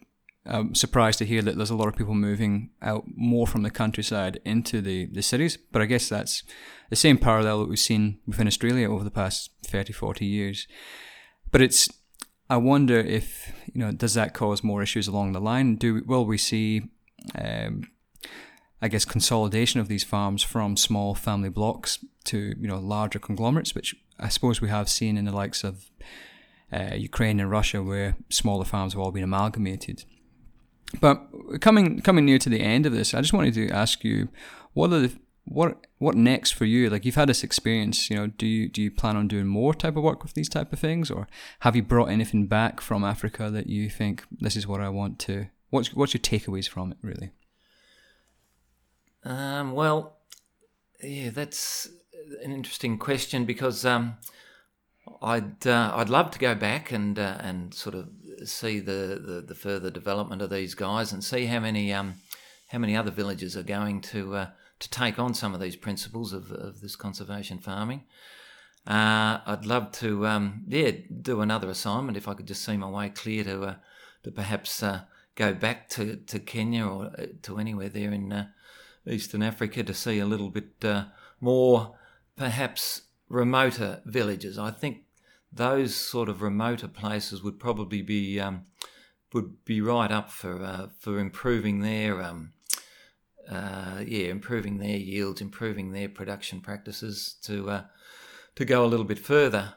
I'm 0.46 0.74
surprised 0.74 1.20
to 1.20 1.24
hear 1.24 1.40
that 1.40 1.56
there's 1.56 1.70
a 1.70 1.74
lot 1.74 1.88
of 1.88 1.96
people 1.96 2.12
moving 2.12 2.68
out 2.82 3.04
more 3.06 3.46
from 3.46 3.62
the 3.62 3.70
countryside 3.70 4.40
into 4.44 4.82
the, 4.82 5.06
the 5.06 5.22
cities, 5.22 5.56
but 5.56 5.80
I 5.80 5.86
guess 5.86 6.06
that's 6.06 6.42
the 6.90 6.96
same 6.96 7.16
parallel 7.16 7.60
that 7.60 7.68
we've 7.70 7.78
seen 7.78 8.18
within 8.26 8.46
Australia 8.46 8.90
over 8.90 9.04
the 9.04 9.10
past 9.10 9.52
30, 9.64 9.94
40 9.94 10.26
years. 10.26 10.68
But 11.50 11.62
it's, 11.62 11.88
I 12.50 12.58
wonder 12.58 12.98
if, 12.98 13.54
you 13.72 13.80
know, 13.80 13.90
does 13.90 14.12
that 14.14 14.34
cause 14.34 14.62
more 14.62 14.82
issues 14.82 15.08
along 15.08 15.32
the 15.32 15.40
line? 15.40 15.76
Do 15.76 16.02
Will 16.04 16.26
we 16.26 16.36
see, 16.36 16.90
um, 17.34 17.84
I 18.84 18.88
guess, 18.88 19.06
consolidation 19.06 19.80
of 19.80 19.88
these 19.88 20.04
farms 20.04 20.42
from 20.42 20.76
small 20.76 21.14
family 21.14 21.48
blocks 21.48 22.04
to, 22.24 22.54
you 22.60 22.68
know, 22.68 22.78
larger 22.78 23.18
conglomerates, 23.18 23.74
which 23.74 23.96
I 24.20 24.28
suppose 24.28 24.60
we 24.60 24.68
have 24.68 24.90
seen 24.90 25.16
in 25.16 25.24
the 25.24 25.32
likes 25.32 25.64
of 25.64 25.86
uh, 26.70 26.94
Ukraine 26.94 27.40
and 27.40 27.50
Russia, 27.50 27.82
where 27.82 28.14
smaller 28.28 28.66
farms 28.66 28.92
have 28.92 29.00
all 29.00 29.10
been 29.10 29.24
amalgamated. 29.24 30.04
But 31.00 31.16
coming 31.62 32.02
coming 32.02 32.26
near 32.26 32.38
to 32.38 32.50
the 32.50 32.60
end 32.60 32.84
of 32.84 32.92
this, 32.92 33.14
I 33.14 33.22
just 33.22 33.32
wanted 33.32 33.54
to 33.54 33.70
ask 33.70 34.04
you, 34.04 34.28
what 34.74 34.92
are 34.92 35.00
the 35.00 35.12
what 35.46 35.86
what 35.96 36.14
next 36.14 36.50
for 36.50 36.66
you? 36.66 36.90
Like 36.90 37.06
you've 37.06 37.14
had 37.14 37.30
this 37.30 37.42
experience, 37.42 38.10
you 38.10 38.16
know, 38.16 38.26
do 38.26 38.46
you 38.46 38.68
do 38.68 38.82
you 38.82 38.90
plan 38.90 39.16
on 39.16 39.28
doing 39.28 39.46
more 39.46 39.72
type 39.72 39.96
of 39.96 40.02
work 40.02 40.22
with 40.22 40.34
these 40.34 40.50
type 40.50 40.74
of 40.74 40.78
things, 40.78 41.10
or 41.10 41.26
have 41.60 41.74
you 41.74 41.82
brought 41.82 42.10
anything 42.10 42.48
back 42.48 42.82
from 42.82 43.02
Africa 43.02 43.50
that 43.50 43.66
you 43.66 43.88
think 43.88 44.24
this 44.30 44.56
is 44.56 44.66
what 44.66 44.82
I 44.82 44.90
want 44.90 45.18
to? 45.20 45.46
What's 45.70 45.94
what's 45.94 46.12
your 46.12 46.20
takeaways 46.20 46.68
from 46.68 46.92
it, 46.92 46.98
really? 47.00 47.30
Um, 49.24 49.72
well, 49.72 50.18
yeah, 51.02 51.30
that's 51.30 51.88
an 52.42 52.52
interesting 52.52 52.98
question 52.98 53.44
because 53.44 53.84
um, 53.84 54.16
I'd 55.22 55.66
uh, 55.66 55.92
I'd 55.94 56.10
love 56.10 56.30
to 56.32 56.38
go 56.38 56.54
back 56.54 56.92
and 56.92 57.18
uh, 57.18 57.38
and 57.40 57.72
sort 57.72 57.94
of 57.94 58.08
see 58.44 58.80
the, 58.80 59.20
the, 59.24 59.44
the, 59.46 59.54
further 59.54 59.90
development 59.90 60.42
of 60.42 60.50
these 60.50 60.74
guys 60.74 61.12
and 61.12 61.22
see 61.24 61.46
how 61.46 61.60
many 61.60 61.92
um, 61.92 62.14
how 62.68 62.78
many 62.78 62.96
other 62.96 63.10
villages 63.10 63.56
are 63.56 63.62
going 63.62 64.00
to 64.02 64.37
uh, 64.37 64.46
to 64.80 64.90
take 64.90 65.18
on 65.18 65.32
some 65.32 65.54
of 65.54 65.60
these 65.60 65.76
principles 65.76 66.32
of, 66.32 66.50
of 66.50 66.80
this 66.80 66.96
conservation 66.96 67.58
farming. 67.58 68.04
Uh, 68.87 69.38
I'd 69.46 69.64
love 69.64 69.92
to 69.92 70.26
um, 70.26 70.64
yeah 70.68 70.90
do 71.22 71.40
another 71.40 71.70
assignment 71.70 72.18
if 72.18 72.28
I 72.28 72.34
could 72.34 72.46
just 72.46 72.64
see 72.64 72.76
my 72.76 72.90
way 72.90 73.08
clear 73.08 73.44
to 73.44 73.62
uh, 73.62 73.74
to 74.24 74.30
perhaps 74.30 74.82
uh, 74.82 75.02
go 75.34 75.54
back 75.54 75.88
to, 75.90 76.16
to 76.16 76.38
Kenya 76.38 76.87
or 76.87 77.10
to 77.42 77.58
anywhere 77.58 77.88
there 77.88 78.12
in 78.12 78.48
Eastern 79.06 79.42
Africa 79.42 79.82
to 79.82 79.94
see 79.94 80.18
a 80.18 80.26
little 80.26 80.50
bit 80.50 80.84
more 81.40 81.96
perhaps 82.36 83.02
remoter 83.28 84.00
villages. 84.04 84.58
I 84.58 84.70
think 84.70 85.02
those 85.52 85.94
sort 85.94 86.28
of 86.28 86.42
remoter 86.42 86.88
places 86.88 87.42
would 87.42 87.58
probably 87.58 88.02
be 88.02 88.40
um, 88.40 88.66
would 89.32 89.64
be 89.64 89.80
right 89.80 90.10
up 90.10 90.30
for 90.30 90.62
uh, 90.62 90.88
for 90.98 91.18
improving 91.18 91.80
their 91.80 92.22
um, 92.22 92.52
uh, 93.48 94.02
yeah 94.06 94.28
improving 94.28 94.78
their 94.78 94.96
yields, 94.96 95.40
improving 95.40 95.92
their 95.92 96.08
production 96.08 96.60
practices 96.60 97.36
to 97.42 97.70
uh, 97.70 97.82
to 98.56 98.64
go 98.64 98.84
a 98.84 98.88
little 98.88 99.06
bit 99.06 99.18
further. 99.18 99.74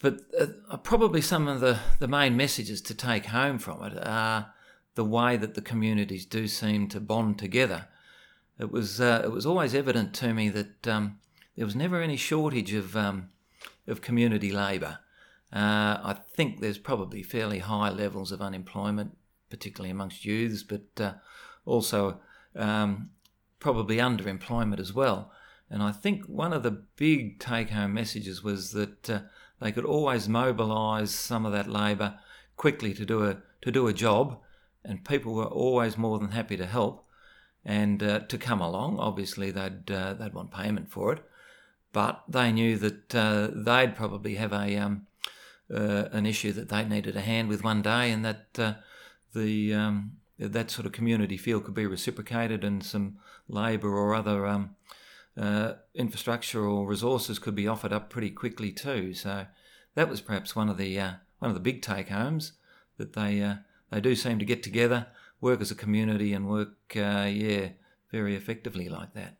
But 0.00 0.20
uh, 0.38 0.76
probably 0.76 1.20
some 1.20 1.48
of 1.48 1.60
the, 1.60 1.80
the 1.98 2.06
main 2.06 2.36
messages 2.36 2.80
to 2.82 2.94
take 2.94 3.26
home 3.26 3.58
from 3.58 3.82
it 3.82 3.98
are 4.06 4.54
the 4.94 5.04
way 5.04 5.36
that 5.36 5.54
the 5.54 5.60
communities 5.60 6.24
do 6.24 6.46
seem 6.46 6.88
to 6.88 7.00
bond 7.00 7.36
together. 7.36 7.88
It 8.58 8.72
was 8.72 9.00
uh, 9.00 9.22
it 9.24 9.30
was 9.30 9.46
always 9.46 9.74
evident 9.74 10.14
to 10.14 10.34
me 10.34 10.48
that 10.48 10.88
um, 10.88 11.18
there 11.56 11.66
was 11.66 11.76
never 11.76 12.02
any 12.02 12.16
shortage 12.16 12.72
of 12.72 12.96
um, 12.96 13.28
of 13.86 14.00
community 14.00 14.50
labour. 14.50 14.98
Uh, 15.52 15.96
I 16.02 16.16
think 16.34 16.60
there's 16.60 16.78
probably 16.78 17.22
fairly 17.22 17.60
high 17.60 17.90
levels 17.90 18.32
of 18.32 18.42
unemployment, 18.42 19.16
particularly 19.48 19.90
amongst 19.90 20.24
youths, 20.24 20.62
but 20.62 21.00
uh, 21.00 21.14
also 21.64 22.20
um, 22.54 23.10
probably 23.60 23.96
underemployment 23.96 24.80
as 24.80 24.92
well. 24.92 25.32
And 25.70 25.82
I 25.82 25.92
think 25.92 26.26
one 26.26 26.52
of 26.52 26.62
the 26.62 26.82
big 26.96 27.38
take 27.38 27.70
home 27.70 27.94
messages 27.94 28.42
was 28.42 28.72
that 28.72 29.08
uh, 29.08 29.20
they 29.60 29.72
could 29.72 29.84
always 29.84 30.28
mobilise 30.28 31.12
some 31.12 31.46
of 31.46 31.52
that 31.52 31.68
labour 31.68 32.18
quickly 32.56 32.92
to 32.94 33.06
do 33.06 33.24
a 33.24 33.38
to 33.62 33.70
do 33.70 33.86
a 33.86 33.92
job, 33.92 34.38
and 34.84 35.04
people 35.04 35.34
were 35.34 35.44
always 35.44 35.96
more 35.96 36.18
than 36.18 36.32
happy 36.32 36.56
to 36.56 36.66
help 36.66 37.04
and 37.68 38.02
uh, 38.02 38.20
to 38.20 38.38
come 38.38 38.62
along. 38.62 38.98
Obviously, 38.98 39.50
they'd 39.50 39.90
uh, 39.90 40.14
they'd 40.14 40.32
want 40.32 40.50
payment 40.50 40.90
for 40.90 41.12
it, 41.12 41.22
but 41.92 42.24
they 42.26 42.50
knew 42.50 42.78
that 42.78 43.14
uh, 43.14 43.48
they'd 43.54 43.94
probably 43.94 44.36
have 44.36 44.54
a 44.54 44.74
um, 44.76 45.06
uh, 45.72 46.04
an 46.10 46.24
issue 46.24 46.50
that 46.52 46.70
they 46.70 46.82
needed 46.82 47.14
a 47.14 47.20
hand 47.20 47.48
with 47.48 47.62
one 47.62 47.82
day, 47.82 48.10
and 48.10 48.24
that 48.24 48.46
uh, 48.58 48.74
the 49.34 49.74
um, 49.74 50.12
that 50.38 50.70
sort 50.70 50.86
of 50.86 50.92
community 50.92 51.36
feel 51.36 51.60
could 51.60 51.74
be 51.74 51.86
reciprocated, 51.86 52.64
and 52.64 52.82
some 52.82 53.18
labour 53.48 53.94
or 53.94 54.14
other 54.14 54.46
um, 54.46 54.74
uh, 55.36 55.74
infrastructure 55.94 56.64
or 56.64 56.86
resources 56.86 57.38
could 57.38 57.54
be 57.54 57.68
offered 57.68 57.92
up 57.92 58.08
pretty 58.08 58.30
quickly 58.30 58.72
too. 58.72 59.12
So 59.12 59.44
that 59.94 60.08
was 60.08 60.22
perhaps 60.22 60.56
one 60.56 60.70
of 60.70 60.78
the 60.78 60.96
one 61.38 61.50
of 61.50 61.54
the 61.54 61.60
big 61.60 61.82
take 61.82 62.08
homes 62.08 62.52
that 62.96 63.12
they 63.12 63.56
they 63.90 64.00
do 64.00 64.14
seem 64.14 64.38
to 64.38 64.46
get 64.46 64.62
together, 64.62 65.08
work 65.40 65.60
as 65.60 65.70
a 65.70 65.74
community, 65.74 66.32
and 66.32 66.48
work 66.48 66.76
uh, 66.96 67.28
yeah 67.30 67.68
very 68.10 68.34
effectively 68.34 68.88
like 68.88 69.14
that. 69.14 69.36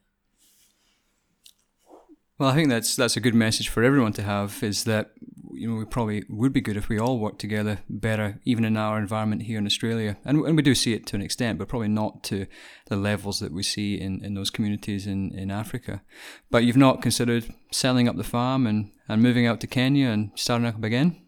Well, 2.39 2.51
I 2.51 2.55
think 2.55 2.69
that's 2.69 2.95
that's 2.95 3.17
a 3.17 3.21
good 3.21 3.35
message 3.35 3.69
for 3.69 3.83
everyone 3.83 4.13
to 4.13 4.23
have. 4.23 4.63
Is 4.63 4.85
that 4.85 5.11
you 5.53 5.69
know 5.69 5.75
we 5.75 5.85
probably 5.85 6.23
would 6.29 6.53
be 6.53 6.61
good 6.61 6.77
if 6.77 6.89
we 6.89 6.97
all 6.97 7.19
worked 7.19 7.41
together 7.41 7.81
better, 7.91 8.41
even 8.45 8.65
in 8.65 8.77
our 8.77 8.97
environment 8.97 9.43
here 9.43 9.59
in 9.59 9.67
Australia, 9.67 10.17
and 10.25 10.45
and 10.45 10.57
we 10.57 10.63
do 10.63 10.77
see 10.77 10.95
it 10.95 11.05
to 11.07 11.17
an 11.17 11.23
extent, 11.23 11.59
but 11.59 11.67
probably 11.67 11.89
not 11.89 12.23
to 12.25 12.47
the 12.87 12.97
levels 12.97 13.41
that 13.41 13.53
we 13.53 13.65
see 13.65 14.01
in, 14.01 14.25
in 14.25 14.35
those 14.35 14.51
communities 14.51 15.05
in, 15.05 15.37
in 15.37 15.51
Africa. 15.51 16.01
But 16.49 16.63
you've 16.63 16.77
not 16.77 17.03
considered 17.03 17.53
selling 17.73 18.09
up 18.09 18.17
the 18.17 18.23
farm 18.23 18.69
and, 18.69 18.93
and 19.09 19.21
moving 19.21 19.47
out 19.47 19.61
to 19.61 19.67
Kenya 19.67 20.09
and 20.09 20.31
starting 20.37 20.67
up 20.67 20.83
again. 20.85 21.21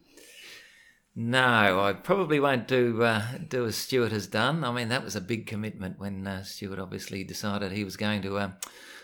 No, 1.14 1.80
I 1.80 1.92
probably 1.92 2.40
won't 2.40 2.68
do 2.68 3.02
uh, 3.02 3.24
do 3.48 3.66
as 3.66 3.76
Stuart 3.76 4.12
has 4.12 4.26
done. 4.26 4.64
I 4.64 4.72
mean, 4.72 4.88
that 4.88 5.04
was 5.04 5.16
a 5.16 5.20
big 5.20 5.46
commitment 5.46 5.98
when 5.98 6.26
uh, 6.26 6.44
Stuart 6.44 6.78
obviously 6.78 7.24
decided 7.24 7.72
he 7.72 7.84
was 7.84 7.96
going 7.96 8.22
to. 8.22 8.38
Uh, 8.38 8.50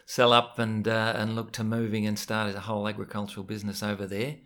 sell 0.06 0.32
up 0.32 0.58
and 0.58 0.86
uh, 0.86 1.12
and 1.16 1.34
look 1.34 1.52
to 1.52 1.64
moving 1.64 2.06
and 2.06 2.18
start 2.18 2.54
a 2.54 2.60
whole 2.60 2.88
agricultural 2.88 3.44
business 3.44 3.82
over 3.82 4.06
there. 4.06 4.36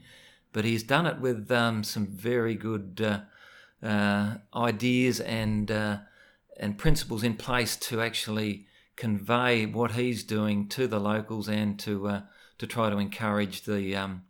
But 0.53 0.65
he's 0.65 0.83
done 0.83 1.07
it 1.07 1.21
with 1.21 1.53
um, 1.53 1.85
some 1.85 2.09
very 2.09 2.55
good 2.55 3.01
uh, 3.01 3.87
uh, 3.87 4.39
ideas 4.55 5.21
and 5.21 5.71
and 5.71 6.77
principles 6.77 7.23
in 7.23 7.37
place 7.37 7.77
to 7.77 8.01
actually 8.03 8.67
convey 8.97 9.65
what 9.67 9.93
he's 9.93 10.25
doing 10.25 10.69
to 10.69 10.87
the 10.89 10.99
locals 10.99 11.49
and 11.49 11.79
to 11.81 12.23
to 12.59 12.67
try 12.67 12.91
to 12.91 12.99
encourage 12.99 13.63
the 13.63 13.95
um, 13.95 14.23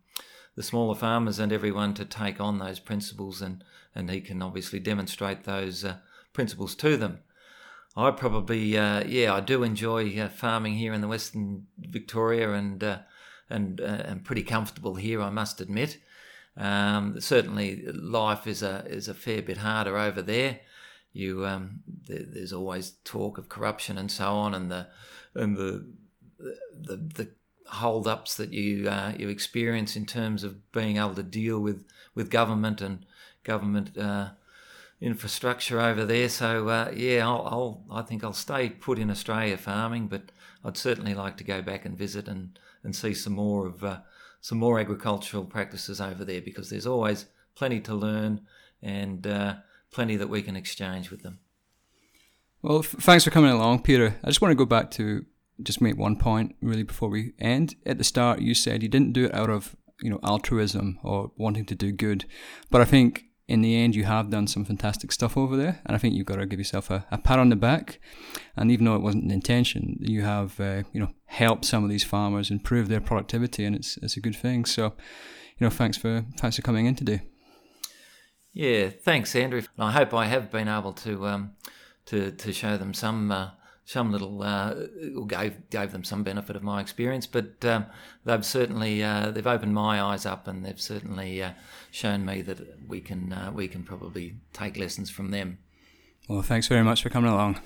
the 0.55 0.63
smaller 0.63 0.95
farmers 0.95 1.39
and 1.39 1.51
everyone 1.51 1.93
to 1.93 2.05
take 2.05 2.39
on 2.39 2.59
those 2.59 2.79
principles 2.79 3.41
and 3.41 3.63
and 3.93 4.09
he 4.09 4.21
can 4.21 4.41
obviously 4.41 4.79
demonstrate 4.79 5.43
those 5.43 5.83
uh, 5.83 5.97
principles 6.33 6.75
to 6.75 6.97
them. 6.97 7.19
I 7.95 8.11
probably, 8.11 8.77
uh, 8.77 9.03
yeah, 9.05 9.33
I 9.33 9.41
do 9.41 9.63
enjoy 9.63 10.17
uh, 10.17 10.29
farming 10.29 10.75
here 10.75 10.93
in 10.93 11.01
the 11.01 11.09
Western 11.09 11.67
Victoria, 11.77 12.53
and 12.53 12.81
uh, 12.81 12.99
and 13.49 13.81
uh, 13.81 14.03
and 14.05 14.23
pretty 14.23 14.43
comfortable 14.43 14.95
here, 14.95 15.21
I 15.21 15.29
must 15.29 15.59
admit. 15.59 15.97
Um, 16.55 17.19
certainly, 17.19 17.85
life 17.87 18.47
is 18.47 18.63
a 18.63 18.85
is 18.87 19.09
a 19.09 19.13
fair 19.13 19.41
bit 19.41 19.57
harder 19.57 19.97
over 19.97 20.21
there. 20.21 20.61
You 21.11 21.45
um, 21.45 21.81
th- 22.07 22.27
there's 22.31 22.53
always 22.53 22.93
talk 23.03 23.37
of 23.37 23.49
corruption 23.49 23.97
and 23.97 24.09
so 24.09 24.27
on, 24.35 24.53
and 24.53 24.71
the 24.71 24.87
and 25.35 25.57
the 25.57 25.85
the, 26.39 26.95
the 26.95 27.29
hold 27.71 28.07
ups 28.07 28.35
that 28.35 28.51
you 28.51 28.87
uh, 28.89 29.13
you 29.17 29.29
experience 29.29 29.95
in 29.95 30.05
terms 30.05 30.43
of 30.43 30.71
being 30.71 30.97
able 30.97 31.15
to 31.15 31.23
deal 31.23 31.59
with 31.59 31.85
with 32.13 32.29
government 32.29 32.81
and 32.81 33.05
government 33.43 33.97
uh, 33.97 34.29
infrastructure 34.99 35.79
over 35.79 36.05
there. 36.05 36.29
So 36.29 36.67
uh, 36.67 36.91
yeah, 36.93 37.27
I'll, 37.27 37.47
I'll, 37.89 37.99
i 37.99 38.01
think 38.01 38.23
I'll 38.23 38.33
stay 38.33 38.69
put 38.69 38.99
in 38.99 39.09
Australia 39.09 39.57
farming, 39.57 40.07
but 40.07 40.31
I'd 40.63 40.77
certainly 40.77 41.13
like 41.13 41.37
to 41.37 41.43
go 41.43 41.61
back 41.61 41.85
and 41.85 41.97
visit 41.97 42.27
and, 42.27 42.59
and 42.83 42.95
see 42.95 43.13
some 43.13 43.33
more 43.33 43.67
of 43.67 43.83
uh, 43.83 43.99
some 44.41 44.57
more 44.57 44.79
agricultural 44.79 45.45
practices 45.45 46.01
over 46.01 46.25
there 46.25 46.41
because 46.41 46.69
there's 46.69 46.87
always 46.87 47.25
plenty 47.55 47.79
to 47.81 47.93
learn 47.93 48.41
and 48.81 49.25
uh, 49.25 49.55
plenty 49.91 50.15
that 50.17 50.29
we 50.29 50.41
can 50.41 50.55
exchange 50.55 51.09
with 51.09 51.23
them. 51.23 51.39
Well, 52.61 52.79
f- 52.79 52.95
thanks 52.99 53.23
for 53.23 53.31
coming 53.31 53.51
along, 53.51 53.83
Peter. 53.83 54.15
I 54.23 54.27
just 54.27 54.41
want 54.41 54.51
to 54.51 54.55
go 54.55 54.65
back 54.65 54.91
to 54.91 55.25
just 55.63 55.81
make 55.81 55.97
one 55.97 56.15
point 56.15 56.55
really 56.61 56.83
before 56.83 57.09
we 57.09 57.33
end. 57.39 57.75
At 57.85 57.97
the 57.97 58.03
start, 58.03 58.41
you 58.41 58.53
said 58.53 58.83
you 58.83 58.89
didn't 58.89 59.13
do 59.13 59.25
it 59.25 59.35
out 59.35 59.49
of 59.49 59.75
you 60.01 60.09
know 60.09 60.19
altruism 60.23 60.99
or 61.03 61.31
wanting 61.37 61.65
to 61.65 61.75
do 61.75 61.91
good, 61.91 62.25
but 62.69 62.81
I 62.81 62.85
think 62.85 63.25
in 63.51 63.61
the 63.61 63.75
end, 63.75 63.95
you 63.95 64.05
have 64.05 64.29
done 64.29 64.47
some 64.47 64.63
fantastic 64.63 65.11
stuff 65.11 65.35
over 65.35 65.57
there, 65.57 65.81
and 65.85 65.93
I 65.93 65.99
think 65.99 66.15
you've 66.15 66.25
got 66.25 66.37
to 66.37 66.45
give 66.45 66.57
yourself 66.57 66.89
a, 66.89 67.05
a 67.11 67.17
pat 67.17 67.37
on 67.37 67.49
the 67.49 67.57
back. 67.57 67.99
And 68.55 68.71
even 68.71 68.85
though 68.85 68.95
it 68.95 69.01
wasn't 69.01 69.25
an 69.25 69.31
intention, 69.31 69.97
you 69.99 70.21
have 70.21 70.57
uh, 70.57 70.83
you 70.93 71.01
know 71.01 71.09
helped 71.25 71.65
some 71.65 71.83
of 71.83 71.89
these 71.89 72.05
farmers 72.05 72.49
improve 72.49 72.87
their 72.87 73.01
productivity, 73.01 73.65
and 73.65 73.75
it's 73.75 73.97
it's 73.97 74.15
a 74.15 74.21
good 74.21 74.37
thing. 74.37 74.63
So, 74.63 74.93
you 75.57 75.65
know, 75.65 75.69
thanks 75.69 75.97
for 75.97 76.25
thanks 76.37 76.55
for 76.55 76.61
coming 76.61 76.85
in 76.85 76.95
today. 76.95 77.23
Yeah, 78.53 78.89
thanks, 78.89 79.35
Andrew. 79.35 79.63
I 79.77 79.91
hope 79.91 80.13
I 80.13 80.27
have 80.27 80.49
been 80.49 80.69
able 80.69 80.93
to 80.93 81.27
um, 81.27 81.51
to 82.05 82.31
to 82.31 82.53
show 82.53 82.77
them 82.77 82.93
some 82.93 83.31
uh, 83.31 83.49
some 83.91 84.09
little 84.09 84.41
uh, 84.41 84.73
gave 85.27 85.69
gave 85.69 85.91
them 85.91 86.05
some 86.05 86.23
benefit 86.23 86.55
of 86.55 86.63
my 86.63 86.79
experience, 86.79 87.27
but 87.27 87.65
um, 87.65 87.85
they've 88.23 88.45
certainly 88.45 89.03
uh, 89.03 89.31
they've 89.31 89.45
opened 89.45 89.73
my 89.73 90.01
eyes 90.01 90.25
up, 90.25 90.47
and 90.47 90.65
they've 90.65 90.79
certainly 90.79 91.43
uh, 91.43 91.51
shown 91.91 92.25
me 92.25 92.41
that 92.41 92.87
we 92.87 93.01
can 93.01 93.33
uh, 93.33 93.51
we 93.53 93.67
can 93.67 93.83
probably 93.83 94.35
take 94.53 94.77
lessons 94.77 95.09
from 95.09 95.31
them. 95.31 95.57
Well, 96.29 96.41
thanks 96.41 96.67
very 96.67 96.83
much 96.83 97.03
for 97.03 97.09
coming 97.09 97.31
along. 97.31 97.59